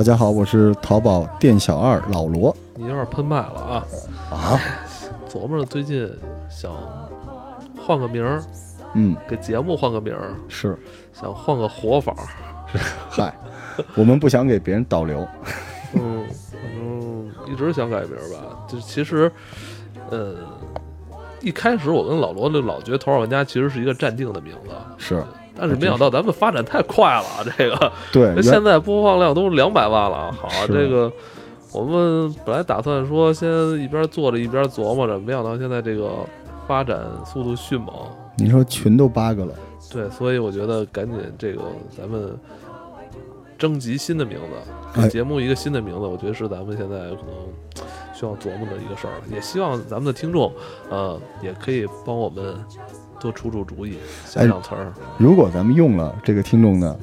[0.00, 2.56] 大家好，我是淘宝店小二老罗。
[2.74, 3.86] 你有点喷麦了啊！
[4.30, 4.58] 啊，
[5.28, 6.10] 琢磨着最近
[6.48, 6.72] 想
[7.76, 8.42] 换个名儿，
[8.94, 10.74] 嗯，给节目换个名儿，是，
[11.12, 12.24] 想换个活法儿。
[13.10, 13.30] 嗨，
[13.94, 15.28] 我们不想给别人导流，
[15.92, 18.56] 嗯，反正一直想改名儿吧。
[18.66, 19.30] 就其实，
[20.08, 20.36] 呃，
[21.42, 25.22] 一开始我跟老罗就老觉得《头号玩家》其实是一个暂定的名字，是
[25.60, 30.32] 但是没想到咱们发展太快了，这个对，现在播放量都两百万了。
[30.32, 31.12] 好这个
[31.70, 36.10] 我们本来打算说先一边做着一边琢磨着，没想到现在这个
[36.66, 37.94] 发展速度迅猛。
[38.36, 39.52] 你说群都八个了，
[39.92, 41.60] 对，所以我觉得赶紧这个
[41.94, 42.34] 咱们
[43.58, 49.12] 征集新的名字，哎给节目一个新的名字，我觉得是咱们现在可能需要琢磨的一个事儿。
[49.30, 50.50] 也希望咱们的听众，
[50.88, 52.56] 呃，也可以帮我们
[53.20, 54.92] 多出出主意，想想词儿。
[55.18, 56.98] 如果咱们用了这个听众的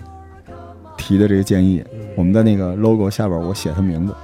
[0.97, 4.15] 提的这个建议，嗯我们在那个 logo 下边我写他名字，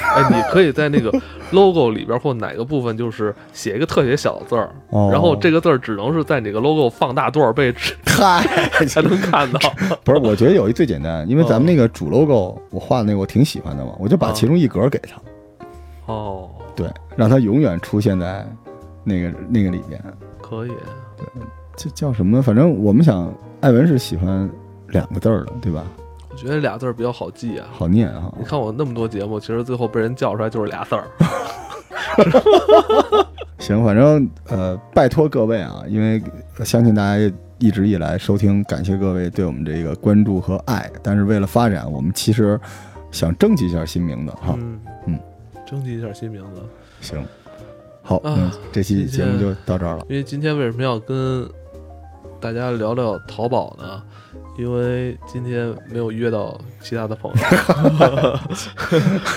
[0.00, 1.12] 哎，你可以在那个
[1.50, 7.74] logo 里边或哪个部分，就是写一个特别小的字儿，哦，然后这个字儿只能是在你个 logo 放大多少倍
[8.06, 8.40] 嗨，
[8.86, 9.58] 才能看到。
[10.04, 15.20] 不是，我觉得有一最简单，因为咱们哦那个主 logo 我画的那个我挺喜欢的嘛，我就把哦其中一格给他，
[16.12, 18.46] 哦，对，让他永远出现在
[19.02, 20.00] 那个那个里边，
[20.40, 20.70] 可以。
[21.76, 22.42] 这叫什么呢？
[22.42, 24.50] 反正我们想，艾文是喜欢
[24.88, 25.84] 两个字儿的，对吧？
[26.30, 27.66] 我觉得俩字儿比较好记啊。
[27.72, 28.32] 好念啊。
[28.38, 31.04] 你看我那么多节目，其实最后被人叫出来就是俩字儿。
[33.58, 36.22] 行，反正呃，拜托各位啊，因为
[36.64, 40.90] 相信大家一直以来收听，感谢各位对我们这个关注和爱。
[41.02, 42.58] 但是为了发展，我们其实
[43.10, 44.54] 想征集一下新名字哈。
[44.58, 45.18] 嗯嗯，
[45.66, 46.62] 征集一下新名字。
[47.00, 47.22] 行，
[48.10, 50.04] 好，嗯这期节目就到这儿了。
[50.08, 51.48] 因为今天为什么要跟
[52.40, 54.02] 大家聊聊淘宝呢？
[54.58, 57.38] 因为今天没有约到其他的朋友。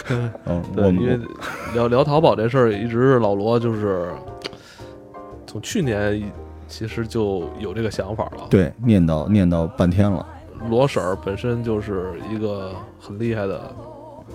[0.45, 1.27] 嗯， 对，我因为们
[1.75, 4.11] 聊聊淘宝这事儿，一直是老罗就是
[5.45, 6.19] 从去年
[6.67, 8.47] 其实就有这个想法了。
[8.49, 10.27] 对念叨念叨半天了。
[10.67, 13.71] 罗婶儿本身就是一个很厉害的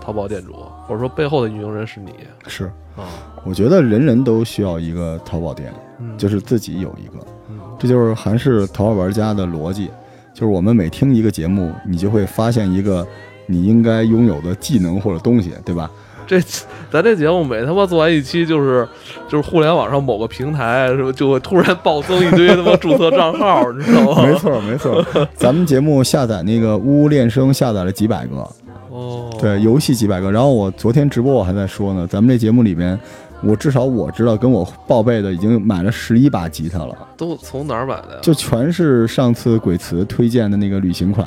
[0.00, 0.52] 淘宝店主，
[0.86, 2.12] 或者说背后的运营人是你
[2.46, 2.64] 是，
[2.96, 3.04] 啊。
[3.44, 7.24] 我觉得人人都需要一个淘宝店，嗯，就是自己有一个。
[7.50, 9.88] 嗯这就是韩式淘宝玩家的逻辑，
[10.34, 13.06] 就是我们每听一个节目，你就会发现一个
[13.46, 15.88] 你应该拥有的技能或者东西，对吧？
[16.26, 16.38] 这
[16.90, 18.86] 咱这节目每他妈做完一期，就是
[19.28, 24.22] 就是互联网上某个平台是吧，就会突然暴增一堆他妈注册账号，你知道吗？
[24.26, 25.06] 没错，没错。
[25.36, 28.46] 咱们节目下载那个呜呜练声下载了几百个，
[28.98, 30.30] 哦，对，游戏几百个。
[30.32, 32.98] 然后我昨天直播我还在说呢，咱们这节目里面，
[33.42, 38.18] 我至少我知道跟我报备的已经买了十一把吉他了，都从哪儿买的呀？
[38.20, 41.26] 就全是上次鬼词推荐的那个旅行款。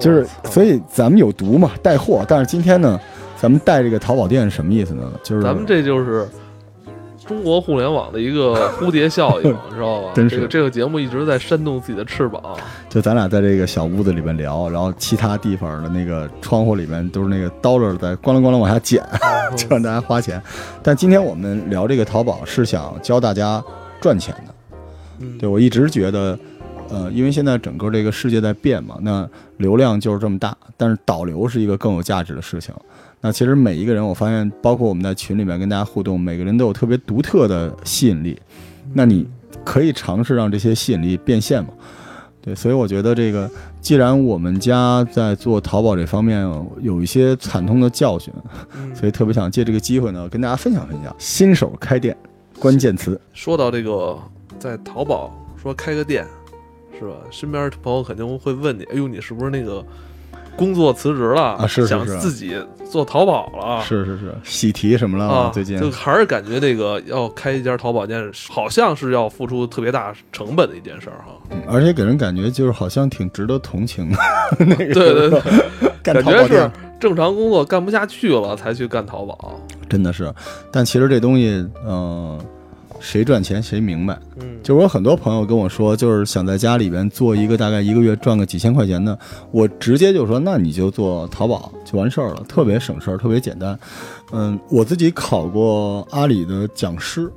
[0.00, 2.24] 就是所以咱们有毒嘛，带货。
[2.26, 2.98] 但是今天呢，
[3.36, 5.08] 咱们带这个淘宝店是什么意思呢？
[5.22, 6.26] 就是咱们这就是
[7.26, 10.10] 中国互联网的一个蝴蝶效应，你 知道吧？
[10.14, 12.42] 真是这个这个节目一直在扇动自己的翅膀。
[12.88, 19.04] 就咱俩在这个小屋子里边聊，然后其他地方的那个窗户里面都是那个 dollar 在咣啷咣啷往下捡，
[19.56, 20.42] 就让大家花钱。
[20.82, 23.62] 但今天我们聊这个淘宝是想教大家
[24.00, 24.54] 赚钱的。
[25.20, 26.38] 嗯，对我一直觉得，
[26.90, 29.28] 呃，因为现在整个这个世界在变嘛，那
[29.58, 32.74] 流量就是这么大，但是导流是一个更有价值的事情。
[33.24, 38.36] 那其实每一个人，我发现，包括我们在群里面跟大家互动，每个人都有特别独特的吸引力。
[38.92, 39.26] 那你
[39.64, 41.70] 可以尝试让这些吸引力变现嘛？
[42.40, 43.48] 对，所以我觉得这个，
[43.80, 46.40] 既然我们家在做淘宝这方面
[46.80, 48.34] 有一些惨痛的教训，
[48.74, 52.16] 嗯所以特别想借这个机会呢，跟大家分享分享新手开店
[52.58, 53.18] 关键词。
[53.32, 54.18] 说到这个，
[54.58, 55.32] 在淘宝
[55.62, 56.26] 说开个店，
[56.98, 57.14] 是吧？
[57.30, 59.86] 身边朋友肯定会问你：“哎呦，你是不是那个
[60.56, 62.56] 工作辞职了啊是是想自己
[62.90, 65.26] 做淘宝了？”是是是，喜提什么了？
[65.26, 71.32] 啊，最近就还是感觉这个要开一家淘宝店，好像是要付出特别大成本的一件事儿哈。
[71.50, 74.18] 嗯而且给人感觉就是好像挺值得同情的。
[74.58, 75.40] 那个对对对，
[76.02, 79.60] 感觉是正常工作干不下去了才去干淘宝。
[79.88, 80.32] 真的是，
[80.70, 82.38] 但其实这东西，嗯、
[83.02, 84.16] 谁赚钱谁明白。
[84.36, 89.18] 嗯，就我有很多朋友跟我说，就是想在家里边做一个大概一个月赚个几千块钱的，
[89.50, 93.78] 我直接就说，那你就做淘宝就完事儿了，特别省事儿，特别简单。
[94.32, 97.30] 嗯，我自己考过阿里的讲师，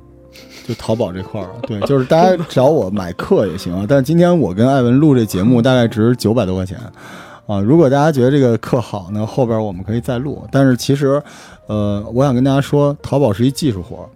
[0.66, 3.84] 就淘宝这块儿， 对，就是大家找我买课也行啊。
[3.88, 6.78] 但是今天我跟艾文录这节目 大概值九百多块钱
[7.46, 7.60] 啊。
[7.60, 10.46] 如果大家觉得这个课好呢，后边我们可以再录。
[10.50, 11.20] 但是其实，
[11.66, 14.15] 呃，我想跟大家说，淘宝是一技术活儿，嗯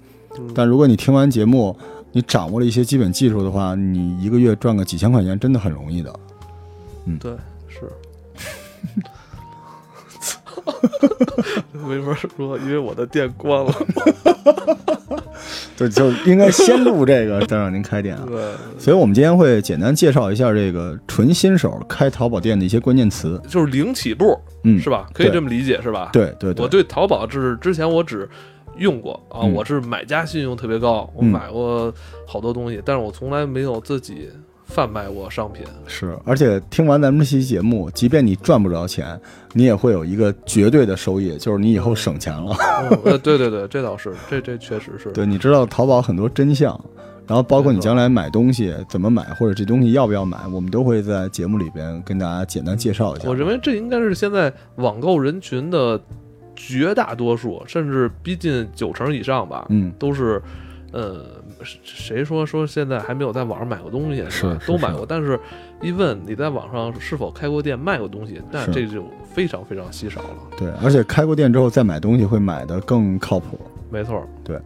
[0.54, 1.76] 但如果你听完节目，
[2.12, 6.12] 你掌握了一些基本技术的话，你一个月赚个几千块钱真的很容易的。
[7.06, 7.32] 嗯对
[7.68, 7.80] 是。
[11.72, 13.72] 没法说，因为我的店关了。
[15.76, 18.24] 对，就应该先录这个，再让您开店啊。
[18.28, 18.42] 对，
[18.78, 25.08] 所以我们今天会简单介绍一下这个纯新手开淘宝店的一些关键词，就是零起步，嗯，是吧？
[25.14, 26.10] 可以这么理解，是吧？
[26.12, 28.28] 对对对，我对淘宝是之前我只
[28.76, 31.92] 用过啊，嗯我是买家信用特别高，我嗯买过
[32.26, 34.28] 好多东西，但是我从来没有自己
[34.64, 35.64] 贩卖过商品。
[35.86, 39.20] 是，而且听完咱们这期节目，即便你赚不着钱，
[39.52, 42.54] 你也会有一个绝对的收益，就是你以后省钱了。
[42.90, 45.10] 嗯呃，对对对，这倒是，这这确实是。
[45.12, 46.78] 对，你知道淘宝很多真相，
[47.26, 53.28] 然后包括你将来买东西怎么买，或者这东西要不要买，我们都会在节目里边跟大家简单介绍一下。
[53.28, 56.00] 我认为这应该是现在网购人群的
[56.68, 60.40] 绝大多数，甚至逼近九成以上吧，嗯，都是，
[60.92, 61.24] 呃，
[61.82, 65.40] 谁说说现在还没有在网上买过东西是都买过，但是
[65.80, 70.28] 一问你在网上是否开过店卖过东西，那这就非常非常稀少了。
[70.58, 73.58] 对，而且开过店之后再买东西会买的更靠谱。
[73.90, 74.60] 没错，对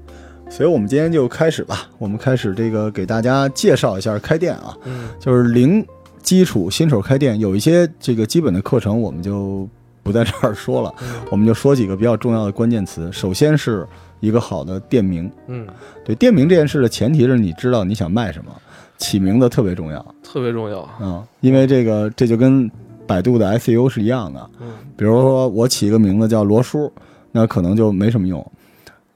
[0.50, 5.84] 所以我们今天就开始吧，我们开始这个给大家介绍一下开店啊，嗯就是零
[6.22, 9.68] 基础新手开店，有一些这个基本的课程我们就
[10.04, 11.08] 不在这儿说了，嗯。
[11.30, 13.10] 我们就说几个比较重要的关键词。
[13.10, 13.84] 首先是
[14.20, 15.66] 一个好的店名，嗯，
[16.04, 18.52] 对店名这件事的前提是你知道你想卖什么，
[18.98, 20.14] 起名字特别重要。
[20.22, 20.80] 特别重要。
[20.80, 22.70] 啊、因为这个这就跟
[23.06, 24.50] 百度的 SEO 是一样的。
[24.60, 24.68] 嗯。
[24.96, 26.92] 比如说我起一个名字叫罗叔，
[27.32, 28.52] 那可能就没什么用，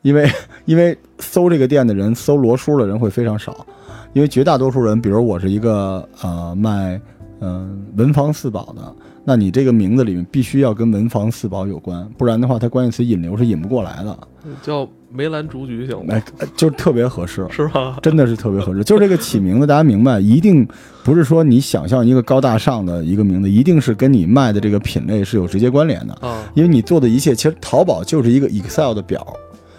[0.03, 0.29] 因为
[0.65, 3.67] 因为搜这个店的人，搜罗叔的人会非常少，
[4.15, 7.01] 因为绝大多数人，比如我是一个呃卖
[7.41, 8.93] 嗯、文房四宝的，
[9.29, 14.19] 那你这个名字里面必须要跟文房四宝有关，不然的话，它关键词引流是引不过来的，
[14.63, 16.15] 叫梅兰竹菊行吗？
[16.15, 16.23] 哎，
[16.57, 17.47] 就特别合适。
[17.53, 17.99] 是吧？
[18.01, 20.67] 真的是特别合适，就是这个起名字，大家明白，一定
[21.05, 26.15] 不是说你想象一个高大上的一个名字，一定是跟你卖的这个品类是有直接关联的。
[26.27, 29.27] 啊，因为你做的一切，其实淘宝就是一个 Excel 的表，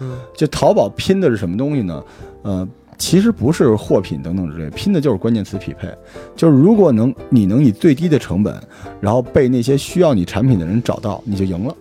[0.00, 2.00] 嗯就淘宝拼的是什么东西呢？
[2.42, 2.68] 呃，
[3.00, 5.88] 其实不是货品等等之类，拼的就是关键词匹配。
[6.36, 8.54] 就是如果能你能以最低的成本，
[9.00, 11.74] 然后被那些需要你产品的人找到，你就赢了。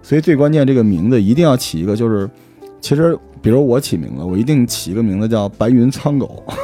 [0.00, 2.30] 所以最关键，这个名字一定要起一个，就是
[2.80, 6.42] 其实比如我起名字，我一定起一个名字叫白云苍狗。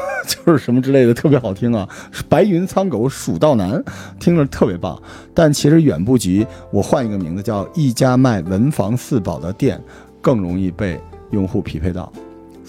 [0.47, 1.89] 就是什么之类的，特别好听啊！
[2.29, 3.83] 白云苍狗蜀道难，
[4.21, 4.97] 听着特别棒。
[5.35, 9.83] 但其实远不及我换一个名字叫一家卖文房四宝的店
[10.21, 11.01] 更容易被
[11.31, 12.13] 用户匹配到，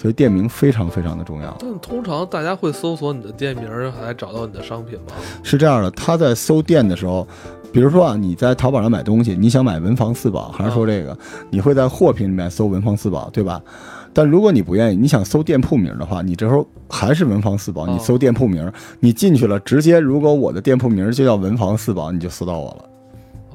[0.02, 1.56] 所以店名非常非常的重要。
[1.60, 5.14] 但通常大家会搜索你的店名儿来找到你的商品吗？
[5.44, 7.28] 是这样的，他在搜店的时候，
[7.72, 11.16] 比如说啊，你在淘宝上买东西，你想买文房四宝，还是说这个，
[11.52, 13.62] 你会在货品里面搜文房四宝，对吧？
[14.12, 22.86] 但如果你不愿意，你想搜店铺名的话，你这时候还是文房四宝，你搜店铺名，你进去了，直接如果我的店铺名就叫文房四宝，你就搜到我了。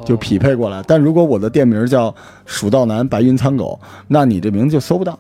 [0.04, 0.82] 就匹配过来。
[0.86, 2.14] 但如果我的店名叫
[2.44, 5.18] 蜀道难白云苍狗，那你这名字就搜不到，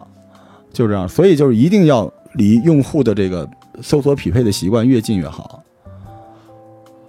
[0.72, 1.08] 就这样。
[1.08, 3.48] 所以就是一定要离用户的这个
[3.80, 5.62] 搜索匹配的习惯越近越好。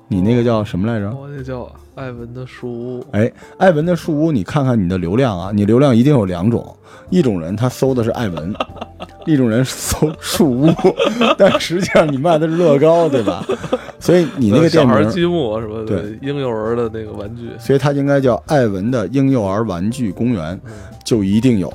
[0.10, 1.14] 你那个叫什么来着？
[1.14, 3.06] 我那叫艾文的树屋。
[3.12, 6.66] 哎，艾文的树屋，你看看你的流量啊，你流量一定有两种，
[7.10, 8.56] 一种人他搜的是艾文，
[9.28, 10.74] 一种人搜树屋，
[11.38, 13.46] 但实际上你卖的是乐高，对吧？
[14.00, 20.72] 所以你那个小店名，孩积木什么的对婴幼儿的那个玩具，所以它应该叫艾文的婴幼儿玩具公园，嗯，
[21.04, 21.74] 就一定有。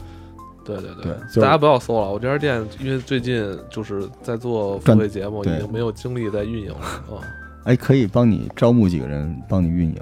[0.65, 2.11] 对对对就是大家不要搜了。
[2.11, 7.21] 我这家店因为最近就是在做付费节目，已经没有精力在运营了 啊。
[7.65, 9.97] 哎，可以帮你招募几个人帮你运营。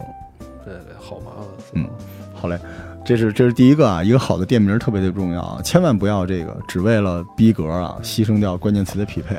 [0.65, 1.47] 对对，好麻烦。
[1.75, 1.87] 嗯，
[2.35, 2.59] 好嘞，
[3.05, 9.37] 这是这是第一个啊，一个好的店名特别的重要啊，千万不要这个只为了逼格啊，牺牲掉关键词的匹配。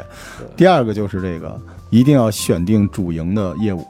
[0.55, 1.59] 第二个就是这个，
[1.89, 3.85] 一定要选定主营的业务，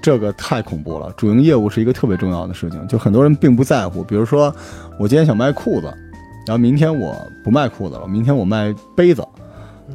[0.00, 1.12] 这个太恐怖了。
[1.16, 4.04] 主营业务是一个特别重要的事情，就很多人并不在乎。
[4.04, 4.54] 比如说，
[4.98, 5.92] 我今天想卖裤子，
[6.46, 9.26] 然后明天我不卖裤子了，明天我卖杯子。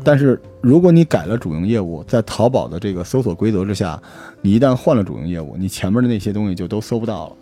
[0.03, 4.01] 但是如果你改了主营业务，在淘宝的这个搜索规则之下，
[4.41, 7.35] 你一旦换了主营业务，你前面的那些东西就都搜不到了。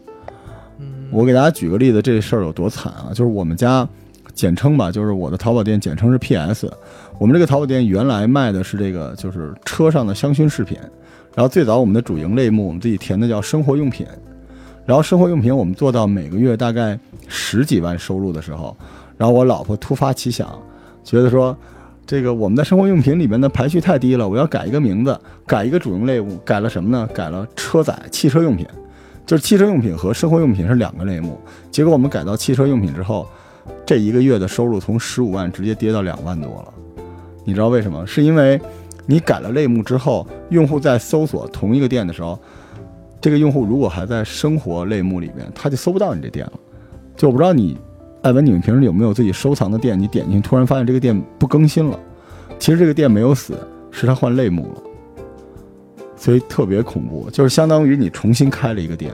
[0.80, 3.10] 嗯，我给大家举个例子，这事儿有多惨啊！
[3.10, 3.88] 就是我们家，
[4.34, 6.72] 简称吧，就是我的淘宝店简称是 PS。
[7.18, 10.78] 我们这个淘宝店原来卖的是这个，就是车上的香薰饰品。
[11.36, 14.06] 然后最早我们的主营类目，我们自己填的叫生活用品。
[14.86, 18.76] 然后生活用品我们做到每个月大概十几万收入的时候，
[19.18, 20.48] 然后我老婆突发奇想，
[21.04, 21.56] 觉得说，
[22.06, 27.08] 这个我们的生活用品里面的排序太低了，我要改一个名字，改一个主营类目，改了什么呢？
[27.14, 28.68] 改了车载汽车用品。
[29.26, 31.40] 就是汽车用品和生活用品是两个类目，
[31.72, 33.26] 结果我们改到汽车用品之后，
[33.86, 36.74] 这一个月的收入从十五万直接跌到两万多了。
[37.46, 38.06] 你知道为什么？
[38.06, 38.60] 是因为
[39.06, 42.38] 你改了类目之后，用户在搜索同一个店的时候，
[43.24, 46.52] 这个用户如果还在生活类目里面，他就搜不到你这店了。
[47.16, 47.78] 就我不知道你，
[48.22, 49.98] 艾文，你们平时有没有自己收藏的店？
[49.98, 51.98] 你点进去突然发现这个店不更新了，
[52.60, 53.58] 其实这个店没有死，
[53.92, 54.82] 是他换类目了，
[56.18, 59.10] 所以特别恐怖，就是相当于你重新开了一个店。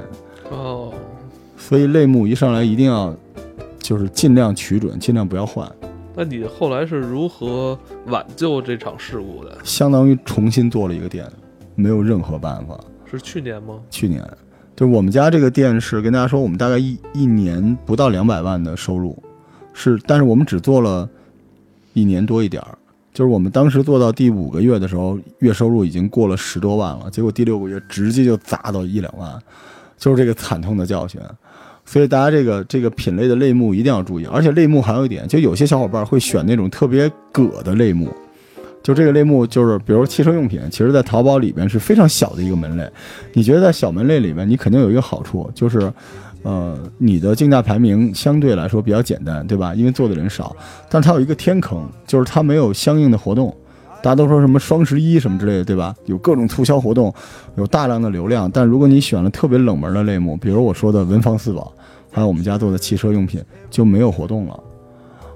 [0.50, 0.92] 哦，
[1.56, 3.16] 所以类目一上来一定要
[3.78, 5.72] 就是尽量取准，尽量不要换，
[6.16, 9.56] 那你后来是如何挽救这场事故的？
[9.64, 11.28] 相当于重新做了一个店，
[11.76, 12.76] 没有任何办法。
[13.18, 13.80] 是去年吗？
[13.90, 14.24] 去年，
[14.76, 19.18] 就是我们家这个店是跟大家说，我们大概一一年不到两百万的收入，
[19.74, 21.10] 是，但是我们只做了
[21.94, 22.78] 一年多一点儿，
[23.14, 29.38] 就是我们当时做到第五个月的时候，月收入已经过了十多万了，结果第六个月直接就砸到一两万，
[29.98, 31.20] 就是这个惨痛的教训。
[31.86, 38.14] 所以大家这个这个品类的类目一定要注意，而且类目还有一点，就有些小伙伴会选那种特别葛的类目。
[38.82, 42.90] 就这个类目，就是比如汽车用品，其实在淘宝里边是非常小的一个门类。
[43.34, 45.92] 你觉得在小门类里面，你肯定有一个好处，就是，
[46.44, 49.76] 呃，你的竞价排名相对来说比较简单，对吧？
[49.76, 50.56] 因为做的人少。
[50.90, 53.54] 但它有一个天坑，就是它没有相应的活动。
[54.02, 55.94] 大家都说什么双十一什么之类的，对吧？
[56.06, 57.14] 有各种促销活动，
[57.58, 58.50] 有大量的流量。
[58.50, 61.74] 但如果你选了特别冷门的类目，比如我说的文房四宝，
[62.10, 64.58] 还有我们家做的汽车用品，就没有活动了。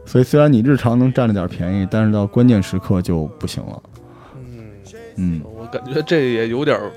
[0.06, 3.84] 所以虽然你日常能占着点便宜，但是到关键时刻就不行了。
[4.36, 4.70] 嗯，
[5.16, 6.92] 嗯，我感觉这也有点儿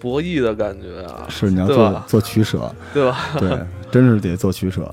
[0.00, 3.18] 博弈的感觉啊，是你要做做取舍，对吧？
[3.38, 3.58] 对，
[3.90, 4.92] 真是得做取舍。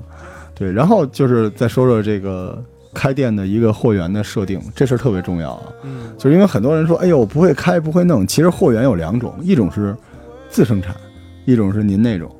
[0.54, 2.62] 对，然后就是再说说这个
[2.94, 5.72] 开店的一个货源的设定，这事儿特别重要啊。
[5.82, 8.26] 嗯，就是因为很多人说，哎呦，我不会开，不会弄。
[8.26, 9.96] 其实货源有两种，一种是
[10.48, 10.94] 自生产，
[11.44, 12.34] 一种是您那种，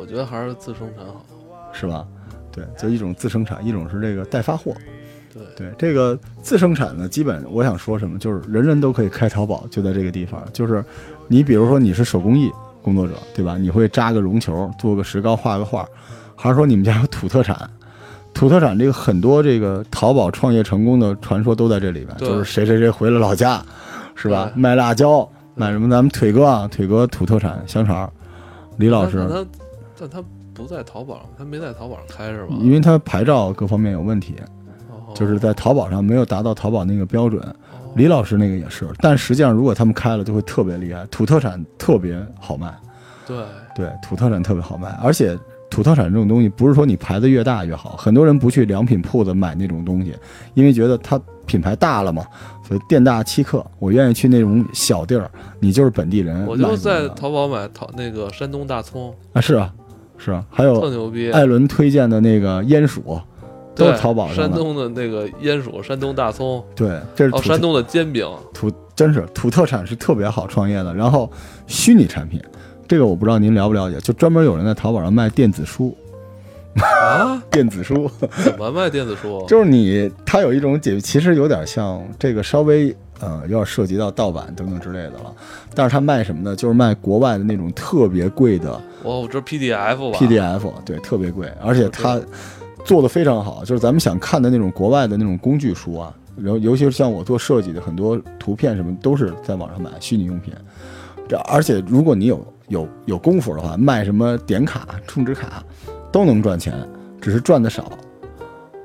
[0.00, 1.24] 我觉得还是自生产好。
[1.72, 2.06] 是吧？
[2.58, 4.74] 对，就一种自生产，一种是这个代发货。
[5.32, 10.42] 对，对，这个自生产呢，基本我想说什么，就是人人都可以开淘宝，就在这个地方。
[10.52, 10.84] 就是
[11.28, 12.50] 你比如说你是手工艺
[12.82, 13.56] 工作者，对吧？
[13.56, 15.86] 你会扎个绒球，做个石膏，画个画，
[16.34, 17.68] 还是说你们家有土特产？
[18.34, 23.60] 土特产这个很多这个淘宝创业成功的传说都在这里边，就是谁谁谁回了老家，
[24.14, 24.50] 是吧？
[24.54, 25.88] 卖辣椒，卖什么？
[25.90, 28.10] 咱们腿哥啊，腿哥土特产香肠，
[28.76, 29.46] 李老师但，他
[30.00, 30.24] 但他
[30.58, 32.56] 不在淘宝上，他没在淘宝上开是吧？
[32.60, 34.34] 因为他牌照各方面有问题，
[34.90, 37.40] 哦就是在淘宝上没有达到淘宝那个标准。
[37.40, 37.54] 哦
[37.94, 41.04] 李老师那个也是，但实际上如果他们开了，就会特别厉害。
[41.06, 42.72] 土特产特别好卖，
[43.26, 43.38] 对
[43.74, 45.36] 对，土特产特别好卖，而且
[45.70, 50.14] 土特产这种东西不是说你牌子越大越好，很多人不去良品铺子买那种东西，
[50.54, 52.24] 因为觉得它品牌大了嘛，
[52.62, 53.64] 所以店大欺客。
[53.78, 59.72] 我愿意去那种小地儿，你就是本地人，我就在淘宝买淘那个山东大葱，啊，是啊，
[60.18, 61.30] 是啊，还特有牛逼。
[61.30, 63.18] 艾伦推荐的那个烟薯，
[63.74, 64.42] 都是淘宝上的。
[64.42, 70.92] 山东的那个烟薯，山东大葱，对，这是哦，山东的煎饼，土真是土特产是特别好创业的。
[70.92, 71.30] 然后
[71.66, 72.42] 虚拟产品，
[72.88, 75.96] 这个我不知道您了不了解，就专门有人在淘宝上卖电子书，
[76.80, 77.40] 啊？
[77.50, 78.10] 电子书
[78.44, 79.44] 怎么卖电子书？
[79.48, 85.32] 就是你它有一种解，其实有点像这个稍微呃有点涉及到盗版等等之类的了。
[85.74, 86.56] 但是他卖什么呢？
[86.56, 88.72] 就是卖国外的那种特别贵的
[89.02, 92.20] 哦我这 PDF 吧 PDF，对，特别贵，而且他
[92.84, 100.52] 做的非常好，就是咱们想看的那种国外的那种工具书啊，然后尤其是像我做设计的，很多图片什么都是在网上买虚拟用品。
[101.28, 105.62] 这而且如果你有有有功夫的话，卖什么点卡、充值卡
[106.10, 106.74] 都能赚钱，
[107.20, 107.92] 只是赚的少。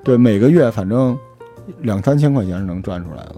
[0.03, 1.17] 对，每个月反正
[1.83, 3.35] 两三千块钱是能赚出来的，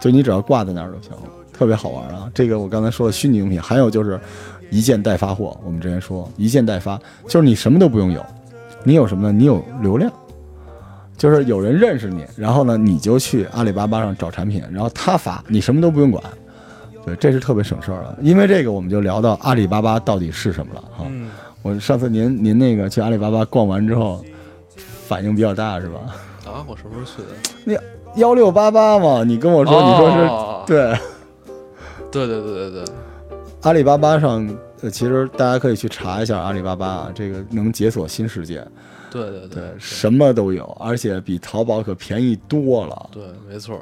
[0.00, 2.30] 就你只要挂在那儿就行了，特别好玩啊。
[2.34, 4.18] 这个我刚才说的虚拟用品，还有就是
[4.70, 8.24] 一件代发货，我们之前说一件代发，就是你什么都不用有，
[8.82, 9.32] 你有什么呢？
[9.32, 10.10] 你有流量，
[11.16, 16.22] 就是有人认识你，然后呢，你就去阿里巴巴上找产品，然后他发，你什么都不用管。
[17.04, 18.16] 对，这是特别省事儿了。
[18.20, 21.06] 因为这个，我们就聊到阿里巴巴到底是什么了哈。
[21.08, 21.30] 嗯，
[21.62, 24.24] 我上次您您那个去阿里巴巴逛完之后，
[25.06, 25.98] 反应比较大是吧？
[26.46, 27.82] 啊，我什么时候去的？
[28.16, 30.94] 幺六八八嘛，你跟我说，你说是、哦对。
[32.12, 32.94] 对对对对对，
[33.62, 34.44] 阿里巴巴上，
[34.82, 38.66] 呃，其实大家可以去查一下阿里巴巴啊，这个能解锁新世界，
[39.12, 43.10] 对对对，什么都有，而且比淘宝可便宜多了。
[43.12, 43.78] 对，没错。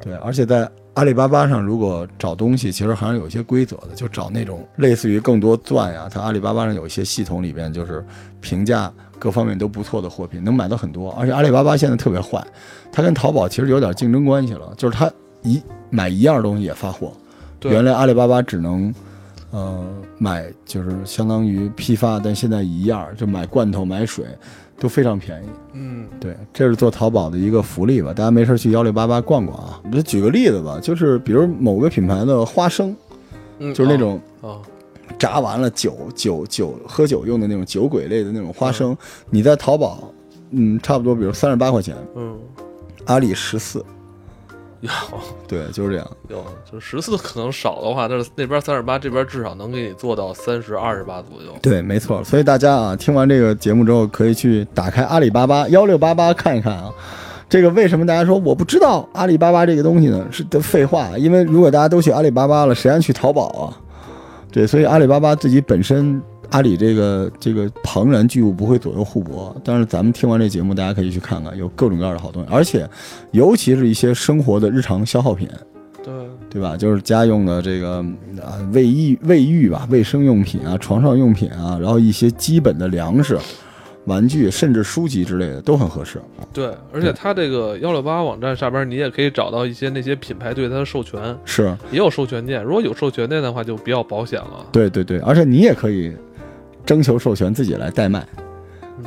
[0.00, 0.68] 对，而且在
[1.00, 6.06] 阿里巴巴上，如果找东西，其实好像有一些规则的，就找那种类似于更多钻呀。
[6.12, 8.04] 它阿里巴巴上有一些系统里边，就是
[8.42, 11.10] 评价各方面都不错的货品，能买到很多。
[11.12, 12.46] 而且阿里巴巴现在特别坏，
[12.92, 17.14] 它跟淘宝其实有点竞争关系了，就是它一买一样东西也发货。
[17.62, 18.94] 原来阿里巴巴只能，
[19.52, 19.82] 呃，
[20.18, 24.26] 买就是相当于批发，但现在一样，就买罐头、买水
[24.80, 25.46] 都非常便宜。
[25.74, 29.80] 嗯，对，这是做淘宝的一个福利吧，大家没事去幺六八八逛逛啊。
[29.84, 32.96] 我就举个例子吧，就是比如某个品牌的花生，
[33.58, 34.58] 嗯就是那种啊，
[35.18, 38.96] 炸完了酒酒酒喝酒用的那种酒鬼类的那种花生，
[39.28, 40.12] 你在淘宝，
[40.50, 42.38] 嗯，差不多，比如三十八块钱，嗯，
[43.04, 43.84] 阿里十四，
[44.80, 44.90] 有
[45.46, 46.10] 对，就是这样。
[46.28, 51.54] 有，就十四可能少的话，但是那边三十八，这边至少能给你做到三十二十八左右。
[51.60, 52.24] 对，没错。
[52.24, 56.90] 所以大家啊，听完这个节目之后，可以去打开阿里巴巴幺六八八看一看啊。
[57.48, 60.24] 这个为什么大家说我不知道阿里巴巴这个东西呢？
[60.30, 63.76] 是的废话，因为如果大家都去阿里巴巴了，谁还去淘宝啊？
[64.52, 69.54] 对，所以阿里巴巴自己本身，阿里这个这个庞然巨物不会左右互搏。
[69.64, 72.88] 但是咱们听完这节目，大家可以去看看，有各种各样的好东西，而且
[73.30, 75.48] 尤其是一些生活的日常消耗品，
[76.02, 76.12] 对，
[76.50, 76.76] 对吧？
[76.76, 78.04] 就是家用的这个
[78.42, 83.38] 啊卫浴卫浴吧，卫生用品啊，床上用品啊，然后一些基本的粮食、
[84.06, 86.20] 玩具，甚至书籍之类的都很合适。
[86.52, 92.62] 对，而且它这个幺六八网站上边，你也可以找到一些那些品牌对它的授权，是也有授权店。
[92.64, 94.66] 如果有授权店的话，就比较保险了。
[94.72, 96.12] 对对对，而且你也可以
[96.90, 98.26] 征求授权自己来代卖。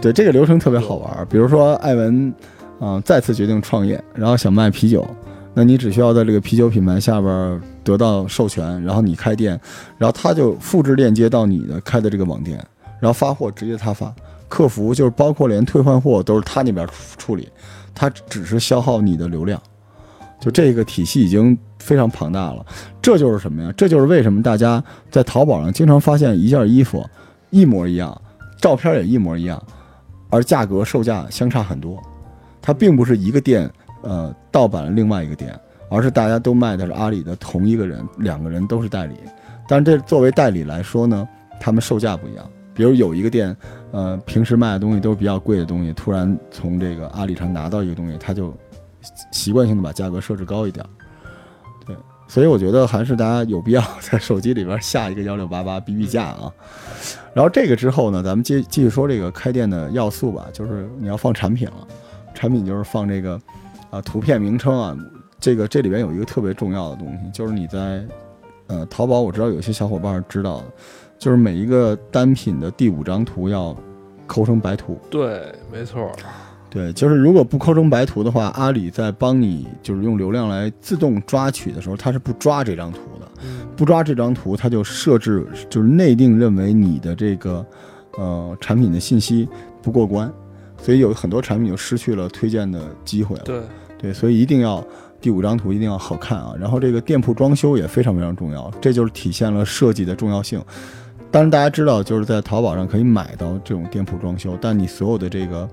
[0.01, 1.25] 对，这个流程特别好玩儿。
[1.25, 2.33] 比如说艾文，
[2.79, 5.05] 嗯、再次决定创业，然后想卖啤酒，
[5.53, 9.59] 那你只需要在这个啤酒品牌下边儿得到授权，然后你开店，
[9.97, 12.57] 然后他就复制链接到你的开的这个网店，
[13.01, 14.15] 然后发货直接他发，
[14.47, 16.87] 客服就是包括连退换货都是他那边
[17.17, 17.49] 处理，
[17.93, 19.61] 他只是消耗你的流量。
[20.39, 22.65] 就这个体系已经非常庞大了，
[23.01, 23.73] 这就是什么呀？
[23.75, 27.05] 这就是为什么大家在淘宝上经常发现一件衣服
[27.53, 28.19] 一模一样，
[28.57, 29.63] 照片也一模一样，
[30.31, 32.01] 而价格售价相差很多。
[32.59, 33.69] 它并不是一个店
[34.01, 35.57] 呃盗版了另外一个店，
[35.87, 39.15] 而是大家都卖的是阿里的同一个人，两个人都是代理。
[39.67, 41.27] 但这作为代理来说呢，
[41.59, 42.43] 他们售价不一样。
[42.73, 43.55] 比如有一个店，
[43.91, 48.51] 呃，平时卖的东西都是比较贵的东西，突然从这个阿里上拿到一个东西，他就
[49.31, 50.89] 习惯性的把价格设置高一点儿。
[52.33, 56.51] 所以我觉得还是大家有必要在手机里边下一个幺六八八比比价啊。
[57.31, 61.87] 然后这个之后呢，咱们继继续说这个开店的要素吧，就是你要放产品了，
[62.33, 63.39] 产品就是放这个
[63.91, 64.97] 啊图片名称啊，
[65.39, 68.03] 这个这里边有一个特别重要的东西，就是你在
[68.65, 70.63] 呃淘宝，我知道有些小伙伴知道的，
[71.19, 73.77] 就是每一个单品的第五张图要
[74.25, 74.99] 抠成白图。
[75.11, 76.11] 对，没错。
[76.73, 83.27] 对，就是如果不抠成白图的话，阿里在帮你就是用流量来自动抓取的时候，它是不抓这张图的。
[83.43, 87.63] 嗯，不抓这张图，它就设置就是内定认为你的这个
[88.17, 89.47] 呃产品的信息
[89.83, 90.33] 不过关，
[90.81, 93.43] 所以有很多产品就失去了推荐的机会了。
[93.43, 93.61] 对，
[93.99, 94.83] 对，所以一定要
[95.21, 96.55] 第五张图一定要好看啊。
[96.59, 100.59] 然后这个店铺装修也非常非常重要，这就是体现了设计的重要性。
[101.29, 105.69] 当然大家知道，就是在淘宝上可以买到这种店铺装修，但你所有的这个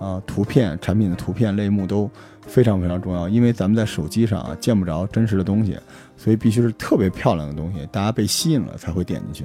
[0.00, 2.10] 啊、图片产品的图片类目都
[2.46, 5.78] 非常非常重要，因为咱们在手机上啊见不着真实的东西，
[6.16, 9.44] 所以必须是特别漂亮的东西，大家被吸引了才会点进去。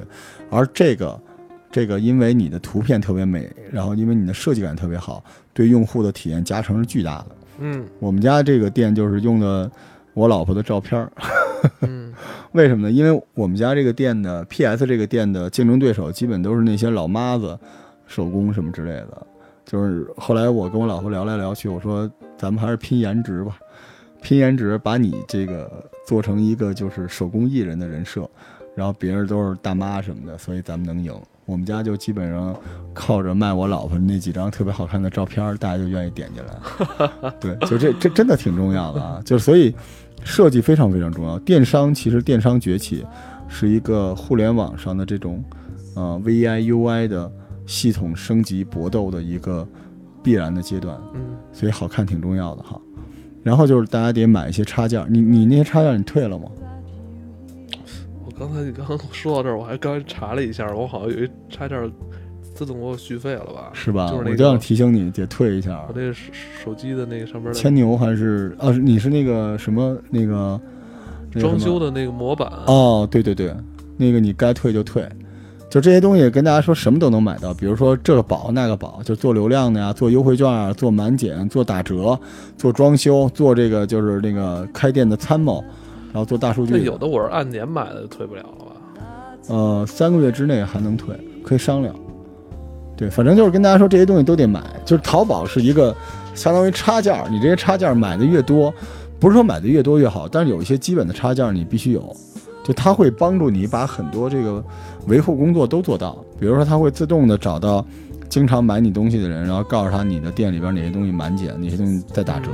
[0.50, 1.20] 而这个
[1.72, 7.28] 这个，因为你的图片特别美，然后因为你的设计感特别好，对用户的体验加成是巨大的。
[7.60, 9.72] 嗯我们家这个店就是用的
[10.14, 11.12] 我老婆的照片儿，
[11.82, 12.14] 嗯，
[12.52, 12.92] 为什么呢？
[12.92, 17.58] 因为我们家这个店的 PS 这个店的竞争对手基本都是那些老妈子、
[18.06, 19.28] 手工什么之类的。
[19.72, 23.58] 就是后来我跟我老婆聊来聊去，我说咱们还是拼颜值吧，
[24.22, 25.72] 拼颜值把你这个
[26.06, 28.30] 做成一个就是手工艺人的人设，
[28.76, 31.14] 然后别人都是大妈什么的，所以咱们能赢。
[31.46, 32.54] 我们家就基本上
[32.94, 37.32] 靠着卖我老婆那几张特别好看的照片，大家就愿意点进来。
[37.40, 39.22] 对，就这这真的挺重要的啊！
[39.24, 39.74] 就所以
[40.22, 41.40] 设计非常非常重要。
[41.40, 43.06] 电商其实电商崛起
[43.48, 45.42] 是一个互联网上的这种
[45.96, 47.32] 呃 VI UI 的
[47.72, 49.66] 系统升级搏斗的一个
[50.22, 51.22] 必然的阶段，嗯，
[51.54, 52.80] 所以好看挺重要的哈。
[53.42, 56.52] 然后就是大家得买一些插件儿，你你那些插件儿你退了吗？
[58.26, 61.90] 我刚才你刚刚说到这儿，我还刚查了一下，我好像有一插件
[62.54, 63.72] 自动给我续费了吧？
[63.72, 64.12] 是吧？
[64.12, 65.94] 就是那我就想提醒你得退一下我。
[65.96, 66.22] 那个手
[66.66, 68.70] 手机的那个上边的牵牛还是啊？
[68.72, 70.60] 你是那个什么那个
[71.32, 73.56] 装修的那个模板，哦，对对对，
[73.96, 75.08] 那个你该退就退。
[75.72, 82.20] 就这些东西跟大家说，什么都能买到，比如说这个宝那个宝，就做流量的呀，做优惠券啊，做满减，做打折，
[82.58, 85.64] 做装修，做这个就是那个开店的参谋，
[86.12, 86.74] 然后做大数据。
[86.74, 89.06] 那有的我是按年买的，退不了了吧？
[89.48, 91.96] 呃，三个月之内还能退，可以商量。
[92.98, 94.62] 对，反正就是跟大家说，这些东西都得买。
[94.84, 95.96] 就是淘宝是一个
[96.36, 98.74] 相当于插件，你这些插件买的越多，
[99.22, 102.14] 不是说买的越多越好，但是有一些基本的插件你必须有，
[102.62, 104.64] 就它会帮助你把很多这个
[105.08, 106.18] 维护工作都做到。
[106.40, 107.86] 比如说，它会自动的找到
[108.30, 112.50] 经常买你东西的人，然后告诉他你的店里边哪些东西满减，哪些东西在打折，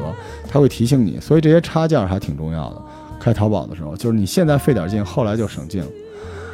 [0.48, 1.20] 它会提醒你。
[1.20, 2.82] 所以这些插件还挺重要的。
[3.20, 5.88] 开淘宝的时候，就是你现在费点劲，后来就省劲了。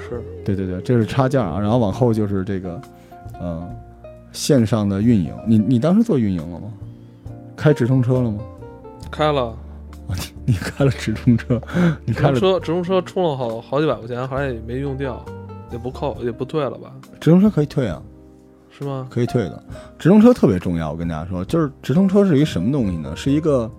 [0.08, 1.60] 是对对对，这是差价啊。
[1.60, 2.82] 然后往后就是这个，
[3.40, 3.68] 呃，
[4.32, 5.34] 线上的运营。
[5.48, 6.68] 你你当时做运营了吗？
[7.56, 8.40] 开直通车了吗？
[9.12, 9.56] 开了
[10.46, 11.62] 你开了直通车，
[12.04, 15.24] 你开了通车直通车充了好好几百块钱，好像也没用掉，
[15.74, 16.94] 也不扣也不退了吧？
[17.20, 18.02] 直通车可以退啊，
[18.70, 19.08] 是吗？
[19.10, 19.62] 可以退的。
[20.00, 23.14] 直通车特别重要，我跟大家说，就是直通车是一个什么东西呢？
[23.16, 23.70] 是一个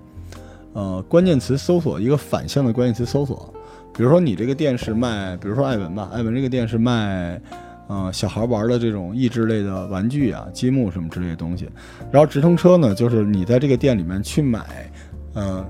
[0.74, 3.54] 呃关键词搜索，一个反向的关键词搜索。
[3.96, 7.40] 比如说你这个店是卖，比如说艾文吧，艾文这个店是卖。
[7.86, 11.68] 呃，小孩玩的这种益智类的玩具啊、积木什么之类的东西，
[12.10, 14.90] 然后直通车呢，就是你在这个店里面去买，
[15.34, 15.62] 呃，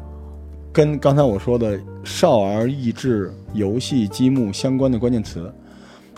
[0.73, 5.53] 跟刚才我说的少儿益智游戏积木相关的关键词，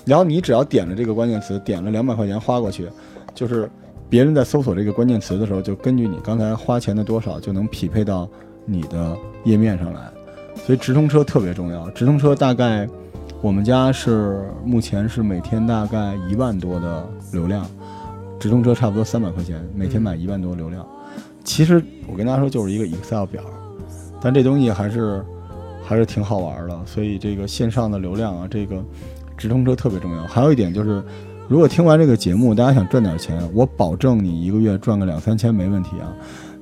[0.07, 2.89] 然后你只要点了这个关键词，点了两百块钱花过去，
[3.35, 3.69] 就是
[4.09, 8.29] 别人在搜索这个关键词的时候，就根据你刚才花钱的多少，就能匹配到
[8.65, 10.09] 你的页面上来。
[10.65, 12.89] 所以直通车特别重要，直通车大概
[13.43, 17.67] 我们家是目前是每天大概一万多的流量，
[18.39, 20.87] 直通车差不多三百块钱，每天买一万多流量。
[21.45, 23.43] 其实我跟大家说，就是一个 Excel 表，
[24.21, 25.25] 但这东西还是
[25.85, 26.81] 还是挺好玩的。
[26.87, 28.83] 所以这个线上的流量啊，这个
[29.37, 30.23] 直通车特别重要。
[30.27, 31.03] 还有一点就是，
[31.49, 36.13] 如果听完这个节目，大家想赚点钱，我保证你一个月赚个两三千没问题啊。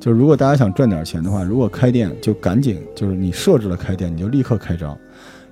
[0.01, 4.99] 就是如果大家想赚点钱的话，如果开店就赶紧，就是你设置了开店，你就立刻开张，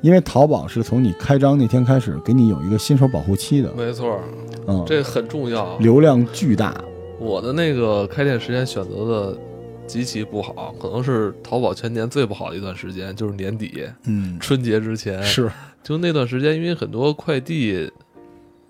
[0.02, 4.20] 因为淘宝是从你开张那天开始给你有一个新手保护期的，没错，
[4.66, 5.78] 嗯，这很重要。
[5.78, 6.74] 流量巨大，
[7.18, 9.38] 我的那个开店时间选择的
[9.86, 15.22] 极其不好，可能是淘宝全年最不好的一段时间，就是年底嗯，春节之前。
[15.22, 15.50] 是，
[15.82, 17.90] 就那段时间，因为很多快递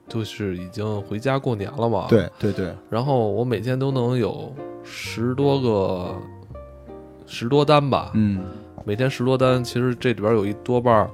[0.09, 2.07] 就是已经回家过年了嘛。。
[2.09, 6.14] 对对对，然后我每天都能有十多个、
[7.27, 8.40] 十多单吧，嗯，
[8.85, 11.11] 每天十多单，其实这里边有一多半儿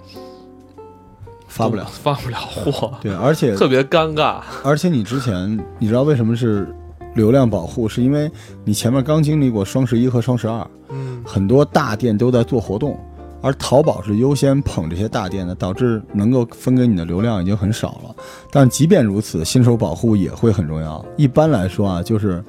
[1.46, 4.40] 发不了，发不了 货，对，而且特别尴尬。
[4.62, 6.72] 而且你之前你知道为什么是
[7.14, 7.88] 流量保护？
[7.88, 8.30] 是因为
[8.64, 12.98] 你前面刚经历过双十一和双十二，嗯，很多大店都在做活动，
[13.40, 18.14] 而淘宝是优先捧这些大店的，导致能够分给你的流量已经很少了。
[18.50, 21.04] 但即便如此，新手保护也会很重要。
[21.16, 22.42] 一般来说啊，就是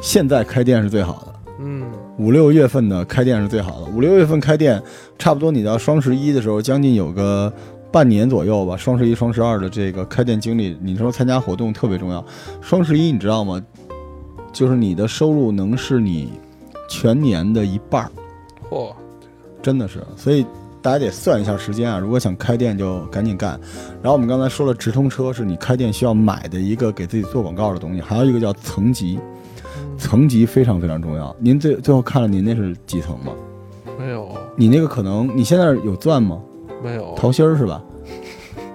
[0.00, 1.52] 现在开店是最好的。
[1.60, 1.84] 嗯，
[2.18, 3.86] 五六月份的开店是最好的。
[3.86, 4.82] 五六月份开店，
[5.18, 7.52] 差不多你到双十一的时候，将近有个
[7.90, 8.76] 半年左右吧。
[8.76, 12.24] 双十一、双十二的这个开店经历，你说参加活动特别重要。
[12.60, 13.62] 双十一你知道吗？
[14.52, 16.32] 就是你的收入能是你
[16.88, 18.10] 全年的一半儿，
[18.70, 18.92] 嚯，
[19.64, 20.00] 真的是。
[20.16, 20.46] 所以
[20.80, 21.98] 大家得算一下时间啊。
[21.98, 23.58] 如果想开店，就赶紧干。
[24.00, 29.18] 然后我们刚才说了，直通车是你开店需要买的一个给自己做广告的东西，还有一个叫层级。
[29.18, 29.30] 嗯
[29.96, 31.34] 层级非常非常重要。
[31.38, 33.32] 您最最后看了您那是几层吗？
[33.96, 36.40] 没有，你那个可能你现在有钻吗？
[36.82, 37.80] 没有，桃心儿是吧？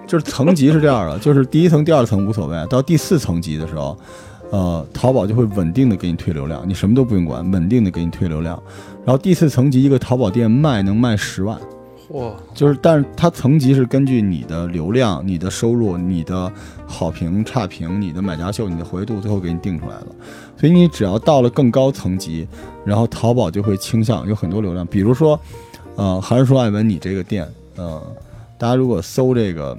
[0.07, 3.97] 就是层级是这样的，就是第一层、第二层无所谓，到第四层级的时候，
[4.51, 8.61] 呃，淘宝就会稳定的给你推流量，你什么都不用管，稳定的给你推流量。
[9.05, 11.59] 然后第四层级一个淘宝店卖能卖十万，
[12.11, 16.51] 嚯，就是但是它层级是根据你的流量、你的收入、你的
[16.87, 20.07] 好评、差评、你的买家秀、你的活跃度，最后给你定出来的。
[20.57, 22.47] 所以你只要到了更高层级，
[22.83, 25.39] 然后淘宝就会倾向有很多流量，比如说，
[25.95, 28.01] 呃，还是说艾文你这个店，呃，
[28.57, 29.77] 大家如果搜这个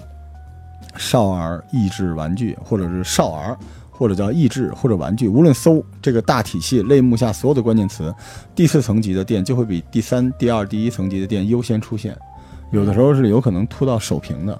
[0.96, 3.56] 少儿益智玩具，或者是少儿，
[4.00, 8.10] 或者叫益智或者玩具，无论搜这个大体系类目下所有的关键词，
[8.54, 12.16] 第四层级的店就会比第三、第二、第一层级的店优先出现，
[12.72, 14.58] 有的时候是有可能突到首屏的。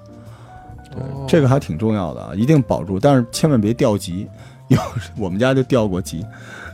[0.91, 4.29] 对，哦这个还挺重要的啊，一定保住，但是千万别掉级。
[4.69, 4.79] 有
[5.17, 6.23] 我们家就掉过级，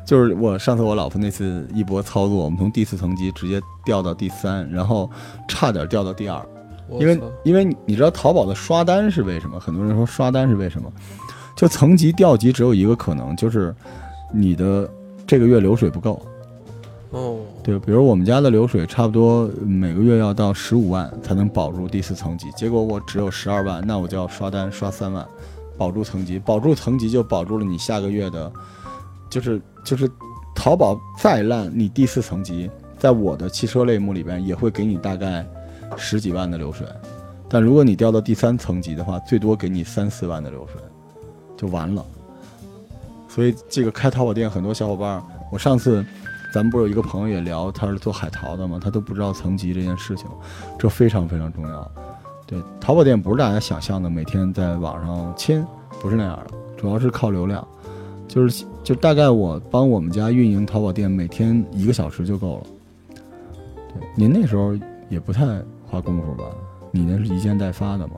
[0.04, 5.08] 就是我上次我老婆那次一波操作，我们从第四层级直接掉到第三，然后
[5.48, 6.44] 差点掉到第二，
[6.98, 9.58] 因为因为你你知道淘宝的刷单是为什么？
[9.58, 10.92] 很多人说刷单是为什么？
[11.56, 13.74] 就层级调级只有一个可能，就是
[14.32, 14.88] 你的
[15.26, 16.20] 这个月流水不够。
[17.10, 25.26] 哦，对，比如我们家的流水差不多每个月要到十五万才能保住第四层级，结果我只有十二万，那我就要刷单刷三万，
[25.78, 28.52] 保住层级，保住层级就保住了你下个月的，
[29.30, 30.10] 就是就是
[30.54, 35.46] 淘宝再烂，你第四层级在我的汽车类目里边也会给你大概
[35.96, 36.86] 十几万的流水，
[37.48, 40.82] 但如果你掉到第三层级的话，最多给你三四万的流水，
[41.56, 42.04] 就完了。
[43.28, 46.04] 所以这个开淘宝店，很多小伙伴，我上次
[46.54, 50.26] 咱们不是有一个朋友也聊，他是做海淘的嘛，他都不知道层级这件事情，
[50.78, 51.90] 这非常非常重要。
[52.46, 55.66] 对，淘宝店不是大家想象的每天在网上亲，
[56.00, 57.66] 不是那样的，主要是靠流量，
[58.26, 62.66] 就是就大概我帮我们家运营淘宝店，每天一个小时就够了。
[63.92, 64.74] 对，您那时候
[65.10, 65.44] 也不太
[65.86, 66.44] 花功夫吧？
[66.90, 68.14] 你那是一件代发的吗？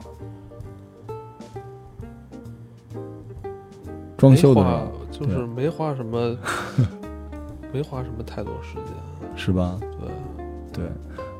[4.19, 6.37] 装修的就是没花什么，
[7.73, 8.83] 没花什么太多时间。
[9.35, 9.79] 是吧？
[10.73, 10.91] 对，对，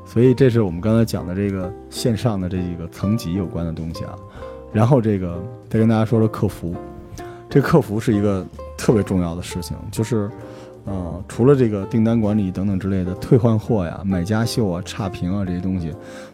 [0.06, 4.16] 所以这是我们刚才讲的这个线上的这几个层级有关的东西啊。
[4.72, 5.38] 然后这个
[5.68, 6.74] 再跟大家说说客服，
[7.50, 8.46] 这客服是一个
[8.78, 10.30] 特别重要的事情，就是
[10.86, 15.92] 呃，除了这个订单管理等等之类的，退换货呀、买家秀啊、差评啊这些东西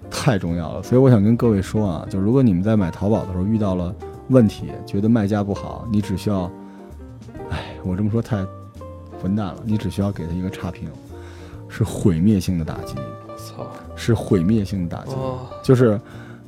[0.09, 0.82] 太重要了。
[0.82, 3.92] 所以我想跟各位说啊，就如果你们在买淘宝的时候遇到了
[4.29, 6.51] 问题，觉得卖家不好，你只需要，
[7.51, 8.45] 哎，我这么说太
[9.21, 10.89] 混蛋了，你只需要给他一个差评，
[11.69, 12.95] 是毁灭性的打击。
[13.29, 16.01] 我操，是毁灭性的打击，哦，就是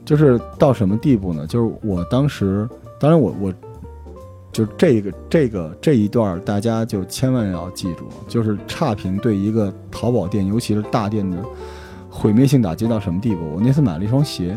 [0.05, 1.47] 就是到什么地步呢？
[1.47, 3.55] 就是我当时，当然我我
[4.51, 11.37] 就这个这个这一段，大家就千万要记住，就是差评对一个淘宝店，尤其是大店的
[12.11, 13.55] 毁灭性打击到什么地步？
[13.55, 14.57] 我那次买了一双鞋，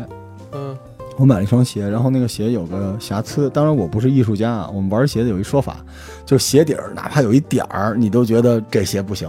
[0.52, 0.76] 嗯，
[1.18, 3.48] 我买了一双鞋，然后那个鞋有个瑕疵。
[3.50, 5.76] 当然我不是艺术家啊，我们玩鞋的有一说法，
[6.24, 9.28] 就是鞋底儿哪怕有一点儿，你都觉得这鞋不行，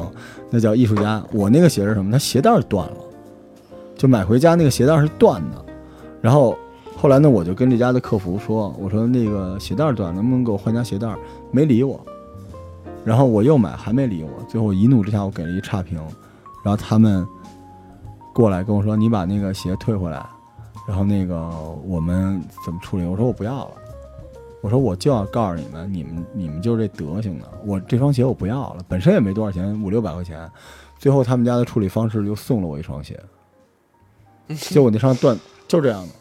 [0.49, 1.21] 那叫艺术家。
[1.31, 2.11] 我那个鞋是什么？
[2.11, 2.97] 它鞋带断了，
[3.97, 5.65] 就买回家那个鞋带是断的。
[6.21, 6.57] 然后
[6.95, 11.13] 后来呢，我就跟这家的客服说，我说那个鞋带断，能不能给我换家鞋带？
[11.51, 11.99] 没理我。
[13.03, 14.29] 然后我又买，还没理我。
[14.47, 15.99] 最后一怒之下，我给了一差评。
[16.63, 17.27] 然后他们
[18.33, 20.25] 过来跟我说：“你把那个鞋退回来。”
[20.87, 21.49] 然后那个
[21.85, 23.05] 我们怎么处理？
[23.05, 23.75] 我说我不要了，
[24.61, 30.49] 我说我就要告诉你们，你们你们就是这德行的，我这双鞋我不要了，本身也没多少钱，五六百块钱，
[30.97, 33.19] 最后他们家的处理方式就送了我一双鞋，
[34.71, 36.13] 就我那双断就这样的，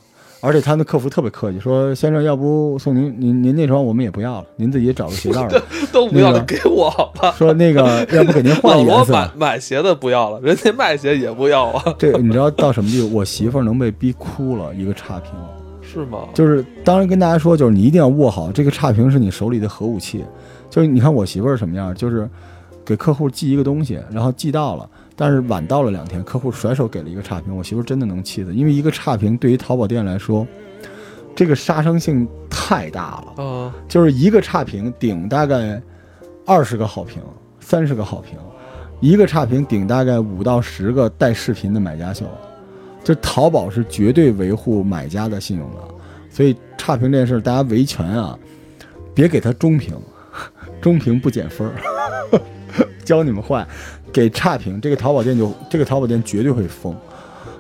[0.43, 7.31] 而且他那客服特别客气，说先生要不送您您您那双我们也不要了，您自己找个鞋带儿吧， 都不要了，那个给我吧。
[7.39, 9.13] 说那个要不给您换 颜色。
[9.13, 13.15] 买买鞋的不要了，人家卖鞋也不要啊， 这你知道到什么地步？
[13.17, 15.33] 我媳妇儿能被逼哭了，一个差评。
[15.81, 16.21] 是吗？
[16.35, 20.25] 就是当然跟大家说，就是你一定要握好这个差评是你手里的核武器。
[20.71, 22.29] 就是你看我媳妇儿什么样，就是
[22.85, 30.47] 给客户寄一个东西，然后寄到了，但是晚到了两天，客户甩手给了一个差评，我媳妇真的能气死，因为一个差评对于淘宝店来说，
[31.35, 33.45] 这个杀伤性太大了。
[33.45, 35.81] 啊，就是一个差评顶大概
[36.47, 37.23] 二十个好评，
[37.61, 38.39] 三十个好评，
[39.01, 42.27] 一个差评顶大概五到十个带视频的买家秀。
[43.05, 45.79] 就淘宝是绝对维护买家的信用的，
[46.31, 48.39] 所以差评这件事大家维权啊，
[49.13, 49.95] 别给他中评，
[50.81, 51.75] 中评不减分儿。
[53.05, 53.67] 教你们坏，
[54.13, 56.95] 给差评，这个淘宝店就这个淘宝店绝对会封。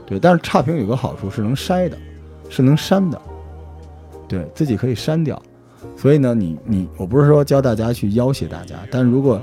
[0.04, 1.96] 对，但是差评有个好处是能筛的，
[2.50, 3.20] 是能删的，
[4.28, 5.40] 对自己可以删掉。
[5.96, 9.40] 所以呢，你你我不是说教大家去要挟大家，但如果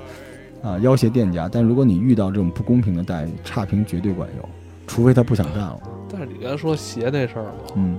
[0.62, 4.50] 啊要挟店家，但如果你遇到这种不公平的待遇，差评绝对管用，
[4.86, 5.80] 除非他不想干了。
[6.12, 7.98] 但是你刚才说鞋那事儿嘛，嗯，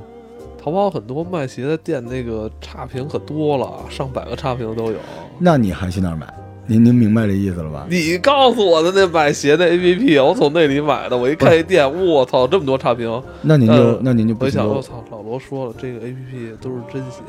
[0.63, 4.99] 淘宝很多卖鞋的店那个差评可多了，上百个差评都有。
[5.39, 6.33] 那你还去那儿买？
[6.71, 7.85] 您您明白这意思了吧？
[7.91, 11.17] 你告诉我的那买鞋的 APP，我从那里买的。
[11.17, 13.21] 我一看一店，我操，这么多差评！
[13.43, 17.23] 那您就、呃那您就不行我操，老罗说了，这个 APP 都是真鞋。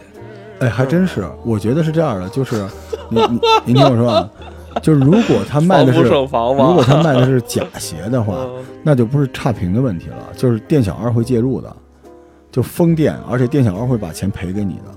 [0.60, 2.64] 哎，还真是，我觉得是这样的，就是
[3.10, 3.40] 你你
[3.74, 4.30] 您听我说啊，
[4.84, 6.02] 就是如果他卖的是？
[6.02, 11.76] 如果他卖的是假鞋的话， 嗯那就不是差评的问题了，就是店小二会介入的，
[12.52, 14.92] 就封店，而且店小二会把钱赔给你的，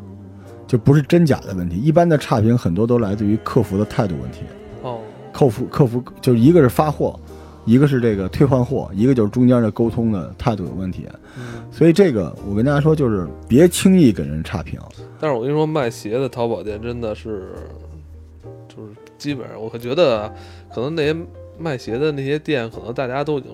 [0.74, 1.76] 就不是真假的问题。
[1.76, 4.40] 一般的差评很多都来自于客服的态度问题，
[4.82, 4.98] 哦，
[5.32, 7.16] 客服客服就是一个是发货，
[7.64, 11.06] 一个是这个退换货，一个就是中间的沟通的态度有问题。
[11.38, 14.80] 嗯，所以这个我跟大家说，就是别轻易给人差评。
[15.20, 17.54] 但是我跟你说，卖鞋的淘宝店真的是，
[18.66, 20.32] 就是基本上，我觉得啊
[20.74, 21.16] 可能那些
[21.56, 23.52] 卖鞋的那些店，可能大家都已经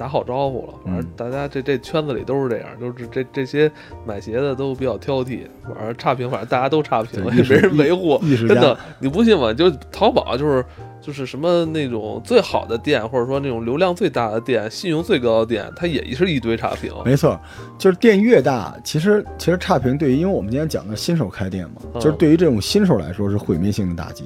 [0.00, 0.72] 打好招呼了。
[0.82, 3.70] 反正嗯大家这这圈子里都是这样，就是这这些
[4.06, 8.18] 买鞋的都比较挑剔，反正差评，反正大家都差评，对也没人维护。
[8.48, 9.52] 真的，你不信吗？
[9.52, 10.64] 就淘宝就是
[11.02, 16.90] 就是什么那种最好的店，或者说那种流量最大的店、信用最高的店，它也是一堆差评。
[17.04, 17.38] 没错，
[17.78, 24.24] 就是店越大，其实其实差评对于，因为我们今天讲的新手开店嘛，嗯就是对于这种新手来说是毁灭性的打击，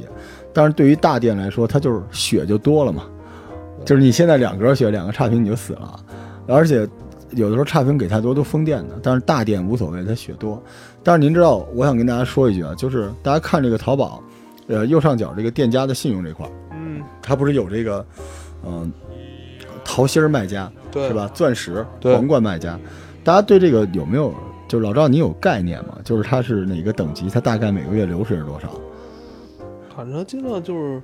[0.53, 3.05] 但是对于大店来说，它就是血就多了嘛，
[3.85, 6.01] 就是你现在两格血，两个差评你就死了，
[6.47, 6.89] 而且
[7.31, 10.63] 有的时候差评给太多都封店的，但是大店无所谓，它血多。
[11.03, 14.23] 但是您知道，我想跟大家说一句啊，就是大家看这个淘宝，
[14.69, 18.07] 呃，右上角这个店家的信用这块儿，嗯，它不是有这个，
[18.65, 18.91] 嗯、
[19.85, 21.15] 桃心儿卖家，对，是？
[21.15, 21.31] 吧？
[21.35, 22.79] 钻石、皇冠卖家，
[23.23, 24.33] 大家对这个有没有？
[24.67, 25.99] 就是老赵，你有概念吗？
[26.03, 27.29] 就是它是哪个等级？
[27.29, 28.71] 它大概每个月流水是多少？
[29.95, 31.03] 反正尽量就是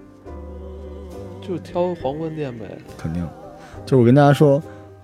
[1.51, 2.65] 就挑皇冠店呗。
[2.97, 3.27] 肯定，
[3.85, 4.63] 就是我跟大家说，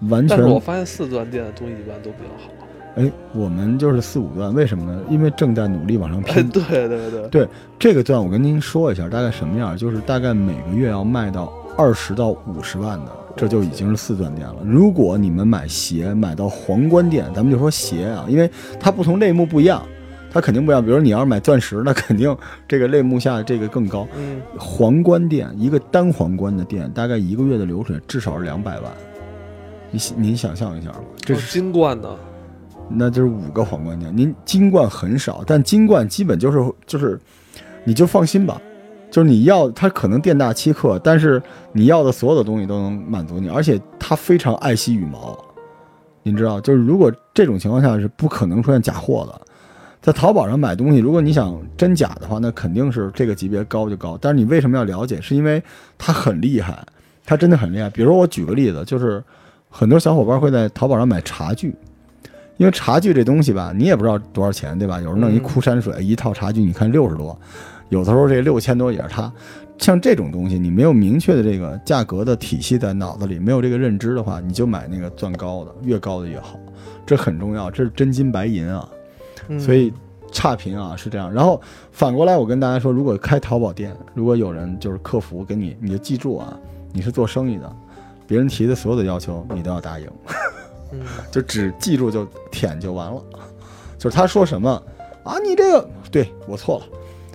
[0.09, 2.50] 完全但是我发现四钻店的东西一般都比较好。
[2.94, 5.02] 哎，我们就是四五钻，为什么呢？
[5.11, 6.48] 因为正在努力往上哎，拼。
[6.48, 14.56] 对对对，这个钻我跟您说一下，大概什么样，就是大概每个月要卖到二十到五十万的，这就已经是四钻店了。
[14.64, 19.87] 如果你们买鞋买到皇冠店，咱们就说鞋啊，因为它不同类目不一样，
[20.37, 20.85] 它肯定不一样。
[20.85, 22.37] 比如你要是买钻石，那肯定
[22.68, 24.07] 这个类目下这个更高。
[24.14, 28.92] 嗯，皇冠店一个单皇冠的店，大概一个月的流水至少是两百万。
[29.90, 32.14] 你您想象一下吧，这哦是金冠的，
[32.90, 37.18] 那就是五个皇冠店，您金冠很少，但金冠基本就是就是，
[37.85, 38.61] 你就放心吧，
[39.11, 41.40] 就是你要它可能店大欺客，但是
[41.72, 45.38] 你要的所有的东西都能满足你，而且它非常爱惜羽毛，
[46.25, 49.40] 您知道，就是如果这种情况下是不可能出现假货的，
[50.07, 55.21] 在淘宝上买东西，如果你想真假的话，那肯定是这个级别高就高，但是你为什么要了解？
[55.21, 55.61] 是因为
[55.99, 56.79] 它很厉害，
[57.25, 57.90] 它真的很厉害。
[57.90, 59.21] 比如说我举个例子，就是
[59.69, 61.75] 很多小伙伴会在淘宝上买茶具。
[62.57, 65.01] 因为茶具这东西吧，你也不知道多少钱，对吧？
[65.01, 67.37] 有人弄一嗯枯山水，一套茶具，你看六十多，
[67.88, 69.33] 有的时候这六千多也是它。
[69.77, 76.61] 像这种东西，你没有明确的这个价格的体系在脑子里，没有这个认知的话，你就买那个钻高的，越高的越好，
[77.05, 78.88] 这很重要，这是真金白银啊。
[79.48, 79.59] 嗯。
[79.59, 79.92] 所以
[80.30, 81.32] 差评啊是这样。
[81.32, 81.61] 然后
[81.92, 86.59] 反过来，我跟大家说，如果开淘宝店，如果有人就是客服给你，你就记住啊，
[86.92, 87.76] 你是做生意的，
[88.26, 90.06] 别人提的所有的要求你都要答应。
[90.92, 91.00] 嗯。
[91.30, 93.22] 就只记住就舔就完了，
[93.98, 94.70] 就是他说什么
[95.24, 96.87] 啊，你这个对我错了。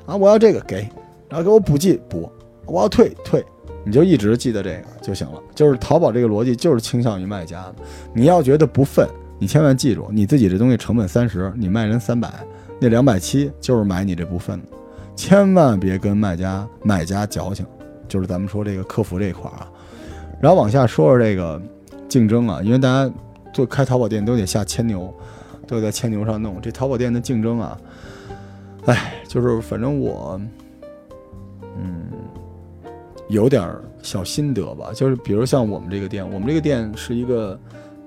[0.07, 0.89] 啊，我要这个给，
[1.29, 2.29] 然后给我补寄补，
[2.65, 3.45] 我要退退，
[3.85, 5.39] 你就一直记得这个就行了。
[5.53, 7.75] 就是淘宝这个逻辑就是倾向于卖家的，
[8.11, 9.07] 你要觉得不忿，
[9.41, 12.31] 你千万记住，你自己这东西成本三十，你卖人三百，
[12.79, 14.67] 那两百七就是买你这部分的，
[15.15, 17.65] 千万别跟卖家买家矫情，
[18.07, 19.67] 就是咱们说这个客服这一块啊。
[20.39, 21.59] 然后往下说说这个
[22.07, 23.11] 竞争啊，因为大家。
[23.53, 25.13] 做开淘宝店都得下牵牛，
[25.67, 26.61] 都得在牵牛上弄。
[26.61, 27.77] 这淘宝店的竞争啊，
[28.85, 30.39] 哎，就是反正我，
[31.77, 32.05] 嗯，
[33.27, 33.69] 有点
[34.01, 34.91] 小心得吧。
[34.95, 37.59] 就是比如像我们这个店，我们这个店是一个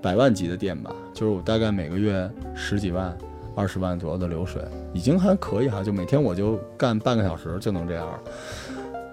[0.05, 3.17] 百万级的店吧，就是我大概每个月十几万、
[3.57, 4.63] 二十万左右的流水，
[4.93, 5.83] 已经还可以哈。
[5.83, 8.07] 就每天我就干半个小时就能这样。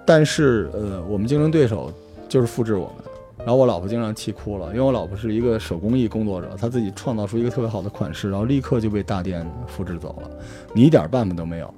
[0.05, 1.89] 但是呃，我们竞争对手
[2.27, 2.95] 就是复制我们。
[3.37, 10.29] 然后我老婆经常气哭了，因为我老婆是一个手工艺工作者，她自己创造出一个特别好的款式，然后立刻就被大店复制走了，
[10.73, 11.73] 你一点办法都没有，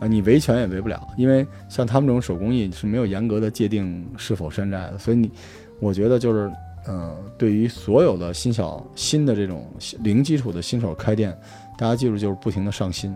[0.00, 5.30] 啊，你维权也维不了，因为像他们这种手工艺是没有严格的界定是否山寨的，所以你，
[5.78, 6.50] 我觉得就是，
[6.88, 9.66] 嗯、对于所有的新小新的这种
[10.00, 11.36] 零基础的新手开店，
[11.76, 13.14] 大家记住就是不停的上新。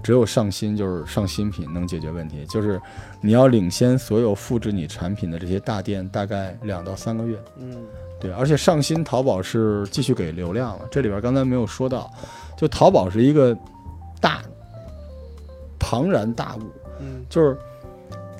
[0.00, 2.80] 只有上新就是上新品能解决问题，就是
[3.20, 7.36] 你要领先所有复制你产品的这些大店，大概两到三个月。
[7.58, 7.76] 嗯
[8.20, 12.08] 对，而且上新淘宝是继续给流量了，这里边刚才没有说到，
[12.56, 13.56] 就淘宝是一个
[14.20, 14.40] 大
[15.80, 16.62] 庞然大物，
[17.00, 17.58] 嗯就是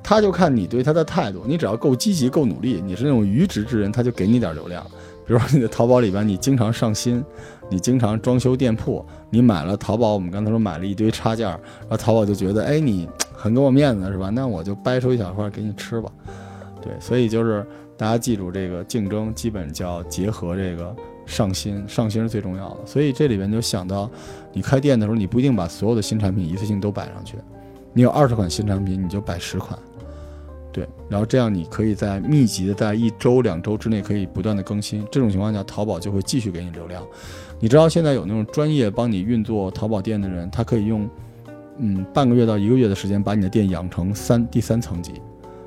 [0.09, 4.83] 他就看你对他的态度，你只要够积极、够努力，你是那种愚直之人，他就给你点流量。
[5.27, 7.23] 比如说你的淘宝里边，你经常上新，
[7.69, 14.31] 你经常装修店铺，你买了淘宝，我们刚才说买了一堆插件，然后淘宝就觉得，哎，你很给我面子是吧？
[14.31, 16.11] 那我就掰出一小块给你吃吧。
[16.81, 17.63] 对，所以就是
[17.95, 22.79] 大家记住，这个竞争基本叫结合这个上新，上新是最重要的。
[22.87, 24.11] 所以这里边就想到，
[24.55, 27.37] 你开店的时候，你不一定把所有的新产品一次性都摆上去，
[27.93, 29.79] 你有二十款新产品，你就摆十款。
[30.71, 37.03] 对，然后这样你可以在密集的在一周两周之内可以不断的更新，这种情况下，淘宝就会继续给你流量。
[37.59, 41.09] 你知道现在有那种专业帮你运作淘宝店的人，他可以用
[41.79, 45.15] 嗯半个月到一个月的时间把你的店养成三第三层级，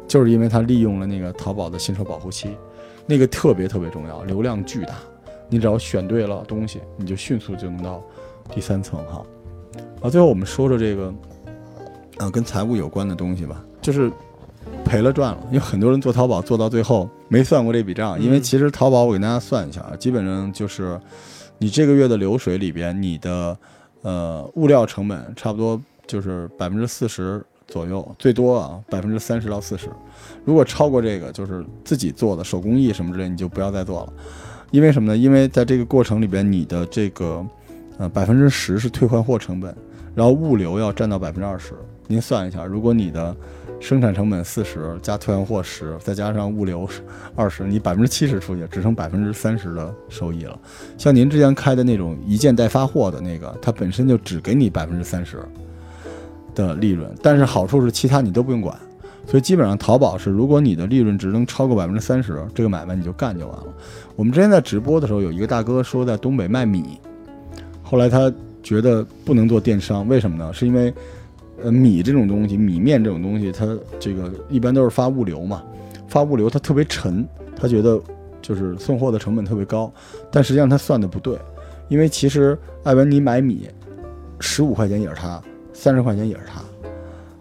[0.07, 2.55] 就是因为他利用了那个淘宝的新手保护期，
[3.05, 4.93] 那个特别特别重要，流量巨大。
[5.49, 8.01] 你只要选对了东西，你就迅速就能到
[8.53, 9.25] 第三层哈。
[10.01, 11.13] 啊，最后我们说说这个，
[12.19, 14.09] 啊，跟财务有关的东西吧，就是
[14.83, 20.99] 赔了赚了，因为很多人做淘宝做到最后没算过这笔账，因为嗯其实淘宝我给大家算一下啊，基本上就是
[21.57, 23.57] 你这个月的流水里边，你的
[24.01, 29.87] 呃物料成本差不多就是百分之四十左右，最多啊百分之三十到四十。
[30.43, 34.13] 如果超过这个，就是自己做的手工艺什么之类，你就不要再做了。
[34.71, 35.17] 因为什么呢？
[35.17, 37.45] 因为在这个过程里边，你的这个
[37.97, 39.75] 呃百分之十是退换货成本，
[40.15, 41.73] 然后物流要占到百分之二十。
[42.07, 43.35] 您算一下，如果你的
[43.81, 46.87] 生产成本四十加退换货十，再加上物流
[47.35, 50.57] 二十，你百分之七十出去，只剩百分之三十的收益了。
[50.97, 55.43] 像您之前开的那种一件代发货的那个，它本身就只给你百分之三十
[56.53, 58.73] 的利润，但是好处是其他你都不用管。
[59.25, 63.65] 所以基本上淘宝是，如果你的利润值能超过百分之三十，这个买卖你就干就完了。
[64.15, 66.99] 我们之前在直播的时候，有一个大哥说在东北卖米，
[67.81, 70.53] 后来他觉得不能做电商，为什么呢？
[70.53, 70.93] 是因为
[71.63, 73.65] 呃米这种东西，米面这种东西，它
[73.99, 75.63] 这个一般都是发物流嘛，
[76.07, 77.99] 发物流它特别沉，他觉得
[78.41, 79.91] 就是送货的成本特别高，
[80.31, 81.37] 但实际上他算的不对，
[81.87, 83.67] 因为其实艾文你买米
[84.39, 85.41] 十五块钱也是他，
[85.73, 86.61] 三十块钱也是他。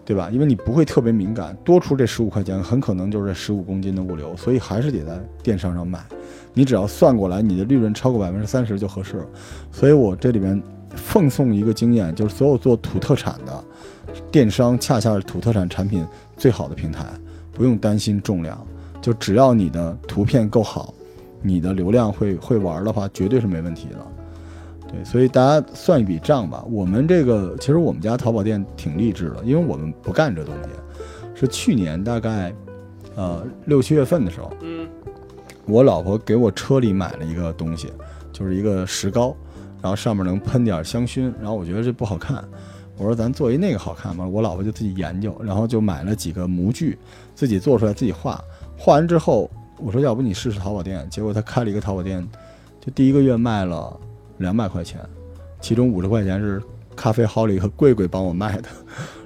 [0.03, 0.29] 对吧？
[0.33, 6.05] 因为你不会特别敏感，多出这十五块钱，很可能就是这十五公斤的物流，所以还是得在电商上卖。
[6.53, 9.27] 你只要算过来，你的利润超过百分之三十就合适了。
[9.71, 10.61] 所以我这里边
[10.97, 13.65] 奉送一个经验，就是所有做土特产的
[14.31, 16.07] 电商，恰恰是土特产产品
[16.37, 17.05] 最好的平台，
[17.53, 18.67] 不用担心重量，
[19.01, 20.95] 就只要你的图片够好，
[21.43, 23.97] 你的流量会会玩的话，绝对是没问题的。
[24.89, 26.65] 对，所以大家算一笔账吧。
[26.69, 30.71] 我们这个其实我们家淘宝店挺励志的，因为我们不干这东西。
[31.33, 32.53] 是去年大概，
[33.15, 34.87] 呃六七月份的时候，嗯，
[35.65, 37.89] 我老婆给我车里买了一个东西，
[38.33, 39.35] 就是一个石膏，
[39.81, 41.33] 然后上面能喷点香薰。
[41.41, 42.45] 然后我觉得这不好看，
[43.01, 44.27] 我说咱做一那个好看吗？
[44.27, 46.99] 我老婆就自己研究，然后就买了几个模具，
[47.35, 48.39] 自己做出来自己画。
[48.77, 51.05] 画完之后，我说要不你试试淘宝店。
[51.11, 52.25] 结果他开了一个淘宝店，
[52.81, 53.99] 就第一个月卖了。
[54.39, 54.99] 两百块钱，
[55.61, 56.63] 其中五十块钱是
[56.97, 58.71] 咖啡好礼和贵贵帮我卖的，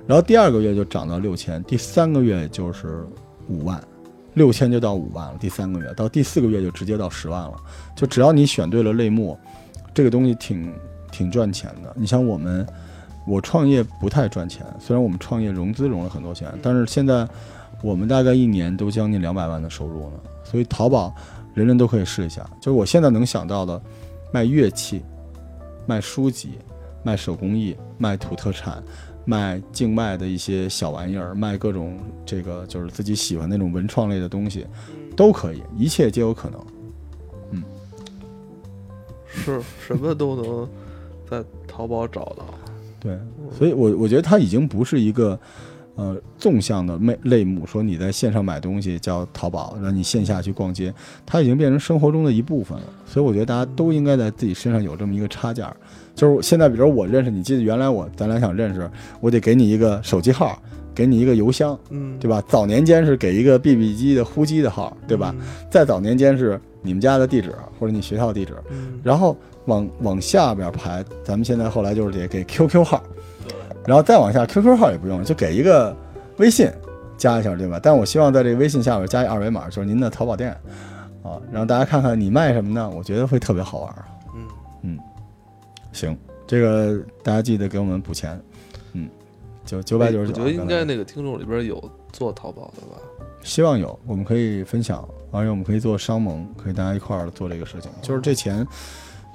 [0.09, 3.07] 然后第二个月就涨到六千，第三个月就是
[3.49, 3.81] 五万，
[4.33, 5.37] 六千就到五万了。
[5.39, 7.55] 第三个月到第四个月就直接到十万了。
[7.95, 9.39] 就只要你选对了类目，
[9.95, 10.75] 这个东西挺
[11.13, 11.95] 挺赚钱的。
[11.95, 12.67] 你像我们，
[13.27, 17.29] 我创业不太赚钱，虽然我们创业融资融了很多钱，但是现在
[17.83, 20.21] 我们大概一年都将近两百万的收入呢。
[20.45, 21.15] 所以淘宝
[21.55, 22.49] 人人都可以试一下。
[22.61, 23.81] 就是我现在能想到的。
[24.33, 25.01] 卖乐器，
[25.87, 26.59] 卖书籍，
[27.05, 28.83] 卖手工艺，卖土特产，
[29.25, 31.97] 卖境外的一些小玩意儿，卖各种
[32.27, 34.67] 这个就是自己喜欢那种文创类的东西，
[35.17, 36.67] 都可以，一切皆有可能。
[37.53, 37.63] 嗯，
[39.25, 40.69] 是什么都能
[41.31, 42.45] 在淘宝找到。
[43.05, 43.17] 对，
[43.57, 45.39] 所以我我觉得它已经不是一个。
[45.97, 50.93] 呃，纵向的类类目，说你在线上买东西叫淘宝，让你线下去逛街，
[51.25, 52.85] 它已经变成生活中的一部分了。
[53.07, 55.77] 所以我觉得大家都应该在自己身上有这么一个插件儿。
[56.13, 58.91] 就是现在，比如我认识你，记得原来我咱俩想认识，
[59.21, 60.61] 我得给你一个手机号，
[60.93, 62.43] 给你一个邮箱，嗯，对吧？
[62.49, 65.33] 早年间是给一个 BB 机的呼机的号，对吧？
[65.71, 68.55] 再早年间是你们家的地址或者你学校的地址，
[69.03, 73.03] 然后往往下边排，咱们现在后来就是得给 QQ 号。
[73.87, 75.95] 然后再往下，QQ 号也不用，就给一个
[76.39, 76.71] 微信，
[77.19, 77.79] 加一下，对吧？
[77.83, 80.53] 但我希望在这个微信下边加一二维码，就是您的淘宝店，
[81.23, 82.91] 啊，让大家看看你卖什么呢？
[82.95, 84.05] 我觉得会特别好玩。
[84.35, 84.47] 嗯
[84.83, 84.99] 嗯，
[85.93, 86.17] 行，
[86.47, 88.41] 这个大家记得给我们补钱。
[88.95, 89.09] 嗯，
[89.67, 90.43] 九九百九十九。
[90.43, 92.97] 我觉得应该那个听众里边有做淘宝的吧？
[93.43, 97.91] 希望有，我们可以分享，而且我们可以做商盟，可以大家一块儿做这个事情。
[98.01, 98.67] 就是这钱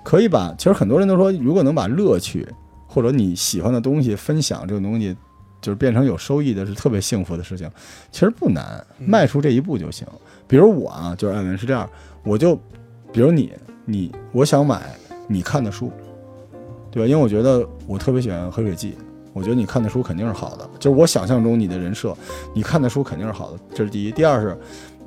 [0.03, 2.47] 可以把，其实很多人都说，如果能把乐趣。
[2.91, 5.15] 或者你喜欢的东西分享这种东西，
[5.61, 7.69] 就是变成有收益的，是特别幸福的事情。
[8.11, 10.07] 其实不难，迈出这一步就行。
[10.47, 11.87] 比如我啊，就是艾文是这样，
[12.23, 12.55] 我就，
[13.13, 13.53] 比如你，
[13.85, 14.95] 你我想买
[15.27, 15.91] 你看的书，
[16.89, 17.07] 对吧？
[17.07, 18.93] 因为我觉得我特别喜欢《黑水记》，
[19.33, 20.67] 我觉得你看的书肯定是好的。
[20.79, 22.17] 就是我想象中你的人设，
[22.55, 24.11] 你看的书肯定是好的，这是第一。
[24.11, 24.57] 第二是，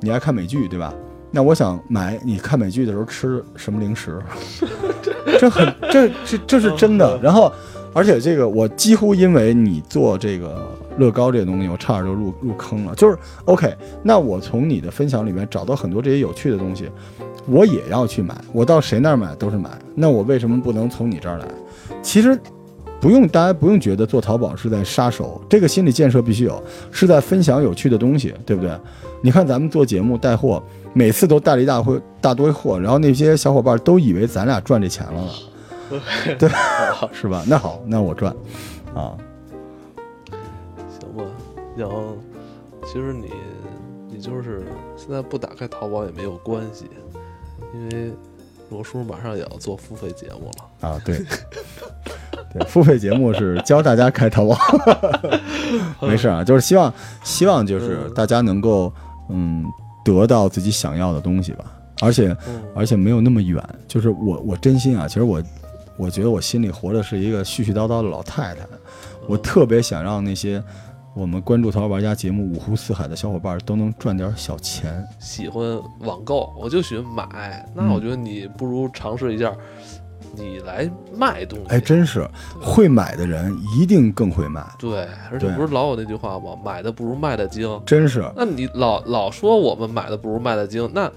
[0.03, 0.93] 你爱看美剧，对吧？
[1.31, 4.21] 那我想买你看美剧的时候吃什么零食，
[5.39, 7.19] 这很这这这是真的。
[7.23, 7.51] 然后。
[7.95, 12.95] 而且这个我几乎因为你做这个乐高这个东西，我差点就入入坑了。
[12.95, 16.89] 就是 OK，那我从你的分享里面找到很多这些有趣的东西，
[17.45, 18.33] 我也要去买。
[18.51, 21.45] 我到谁那儿买都是买，那我为什么不能从你这儿来？
[22.01, 22.35] 其实
[23.03, 28.71] 不用大家不用觉得做淘宝是在杀手，这个心理建设必须有，是在分享有趣的东西，对不对？
[29.21, 35.29] 你看咱们做节目带货，每次都带了一大会大堆货，然后那些小伙伴都以为咱俩赚这钱了呢。
[36.39, 36.49] 对，
[37.11, 37.43] 是吧？
[37.45, 38.33] 那好，那我赚，
[38.95, 39.17] 啊，
[40.87, 41.25] 行吧。
[41.75, 42.15] 然后，
[42.85, 43.29] 其实你，
[44.09, 44.63] 你就是
[44.95, 46.85] 现在不打开淘宝也没有关系，
[47.73, 48.13] 因为
[48.69, 51.01] 罗叔马上也要做付费节目了啊。
[51.05, 51.21] 对，
[52.53, 54.57] 对，付费节目是教大家开淘宝
[56.07, 56.93] 没事啊，就是希望，
[57.23, 58.93] 希望就是大家能够，
[59.29, 59.65] 嗯，
[60.05, 61.65] 得到自己想要的东西吧。
[62.01, 62.35] 而且，
[62.75, 63.63] 而且没有那么远。
[63.87, 65.41] 就是我，我真心啊，其实我。
[65.95, 68.61] 我觉得我心里活的是一个絮絮叨叨的老太太，
[69.27, 70.61] 我特别想让那些
[71.15, 75.05] 我们关注《淘宝玩家》节目五湖四海的小伙伴都能赚点小钱。
[75.19, 77.63] 喜欢网购，我就喜欢买。
[77.75, 79.55] 那我觉得你不如尝试一下，
[80.35, 81.65] 你来卖东西。
[81.69, 82.27] 哎，真是
[82.59, 84.65] 会买的人一定更会卖。
[84.79, 86.57] 对，而且不是老有那句话吗？
[86.63, 87.81] 买的不如卖的精。
[87.85, 88.23] 真是。
[88.35, 91.11] 那你老老说我们买的不如卖的精，那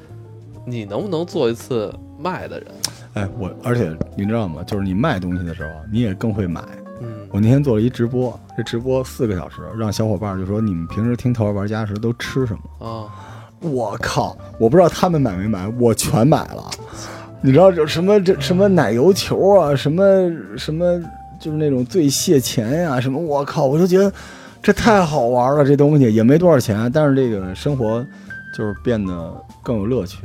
[0.64, 2.68] 你能不能做一次卖的人？
[3.14, 4.62] 哎，我而且你知道吗？
[4.64, 6.62] 就是你卖东西的时候，你也更会买。
[7.00, 12.86] 嗯我那天做了一直播，这直播四个小时，让小伙伴就说你们平时听《头号玩家》时都吃什么？
[12.86, 13.12] 啊，
[13.60, 14.36] 我靠！
[14.58, 16.70] 我不知道他们买没买，我全买了。
[17.42, 20.04] 你知道这什么这什么奶油球啊，什么
[20.56, 21.00] 什么
[21.40, 23.66] 就是那种醉蟹钳呀、什么我靠！
[23.66, 24.12] 我就觉得
[24.62, 28.04] 这太好玩了，这东西也没多少钱，但是这个生活
[28.56, 29.32] 就是变得
[29.62, 30.18] 更有乐趣。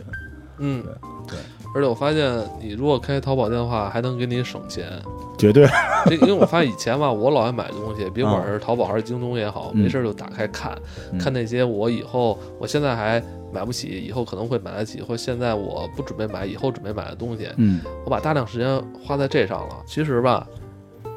[0.59, 0.83] 嗯，
[1.27, 1.37] 对。
[1.73, 4.85] 而且我发现，你如果开淘宝店的话，还能给你省钱。
[5.37, 5.65] 绝对，
[6.05, 10.77] 这因为我发现以前吧，我老爱买东西，别管是淘宝还是京东也好，嗯没事儿就打开看，
[11.13, 13.23] 嗯看那些我以后我现在还
[13.53, 19.75] 买不起，以后可能会买得起，或现在我不准备买，以后准备买的东西，嗯我把大量时间花在这上了。
[19.85, 20.47] 其实吧，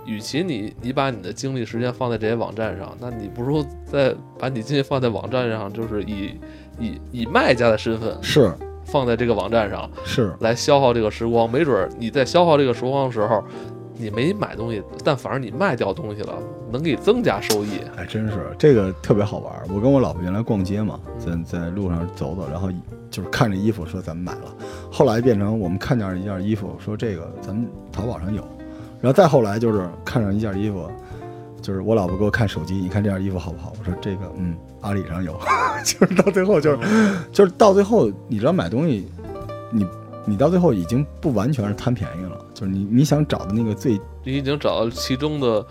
[0.06, 6.38] 与其你你把你的精力时间放在这些网站上，那你不如再把你精力放在网站上，就是以
[6.78, 8.52] 以以卖家的身份是
[8.84, 11.50] 放在这个网站上是，来消耗这个时光。
[11.50, 13.42] 没准儿你在消耗这个时光的时候，
[13.96, 16.34] 你没买东西，但反而你卖掉东西了，
[16.70, 17.80] 能给你增加收益。
[17.96, 19.64] 哎真是这个特别好玩儿。
[19.72, 22.68] 我跟我老婆原来逛街嘛，在在路上走走，然后
[23.10, 24.54] 就是看着衣服说咱们买了，
[24.90, 28.42] 后来变成我们看见一件衣服说这个咱们淘宝上有，
[29.00, 30.90] 然后再后来就是看上一件衣服，
[31.62, 33.72] 就是我老婆给我看手机，你看这件衣服好不好？
[33.78, 35.38] 我说这个嗯阿里上有，
[35.84, 36.78] 就是到最后就是
[37.30, 39.08] 就是到最后你知道买东西，
[39.70, 39.86] 你
[40.26, 45.66] 你到最后已经不完全是贪便宜了，就是你你想找的那个最你已经找到其中的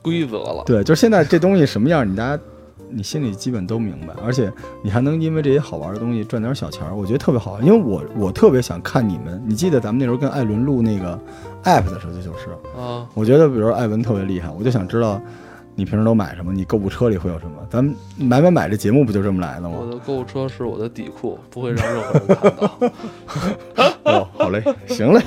[0.00, 0.64] 规则了。
[0.66, 2.42] 对，就是现在这东西什么样，你大家
[2.90, 4.52] 你心里基本都明白，而且
[4.82, 7.60] 你还能因为这些好玩的东西赚点小钱儿，我觉得特别好。
[7.62, 11.18] 因为我我特别想看你们，你记得咱们那时候跟艾伦录那个
[11.64, 15.20] app 的时候，就是啊，我觉得比如说艾文特别厉害，我就想知道
[15.74, 17.52] 你平时都买什么，你购物车里会有什么。
[17.70, 19.78] 咱们买买买这节目不就这么来的吗？
[19.80, 22.92] 我的购物车是我的底库，不会让任何人看到。
[24.04, 25.22] 哦，好嘞，行嘞，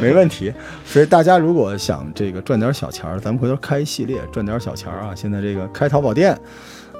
[0.00, 0.52] 没问题。
[0.84, 5.14] 所以大家如果想这个赚点小钱儿，咱们回头开一系列赚点小钱儿啊。
[5.14, 6.32] 现在这个开淘宝店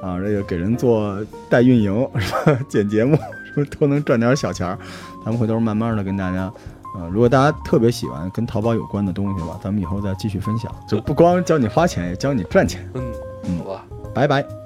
[0.00, 1.18] 啊，这个给人做
[1.50, 2.58] 代运营是吧？
[2.70, 4.78] 剪节目是不是都能赚点小钱儿？
[5.24, 6.50] 咱们回头慢慢的跟大家。
[6.96, 12.88] 啊，如果大家特别喜欢跟淘宝有关的东西吧，咱们以后再继续分享，就不光教你花钱，也教你赚钱。
[12.94, 13.12] 嗯，
[13.44, 13.84] 嗯好吧。
[14.14, 14.65] 拜拜。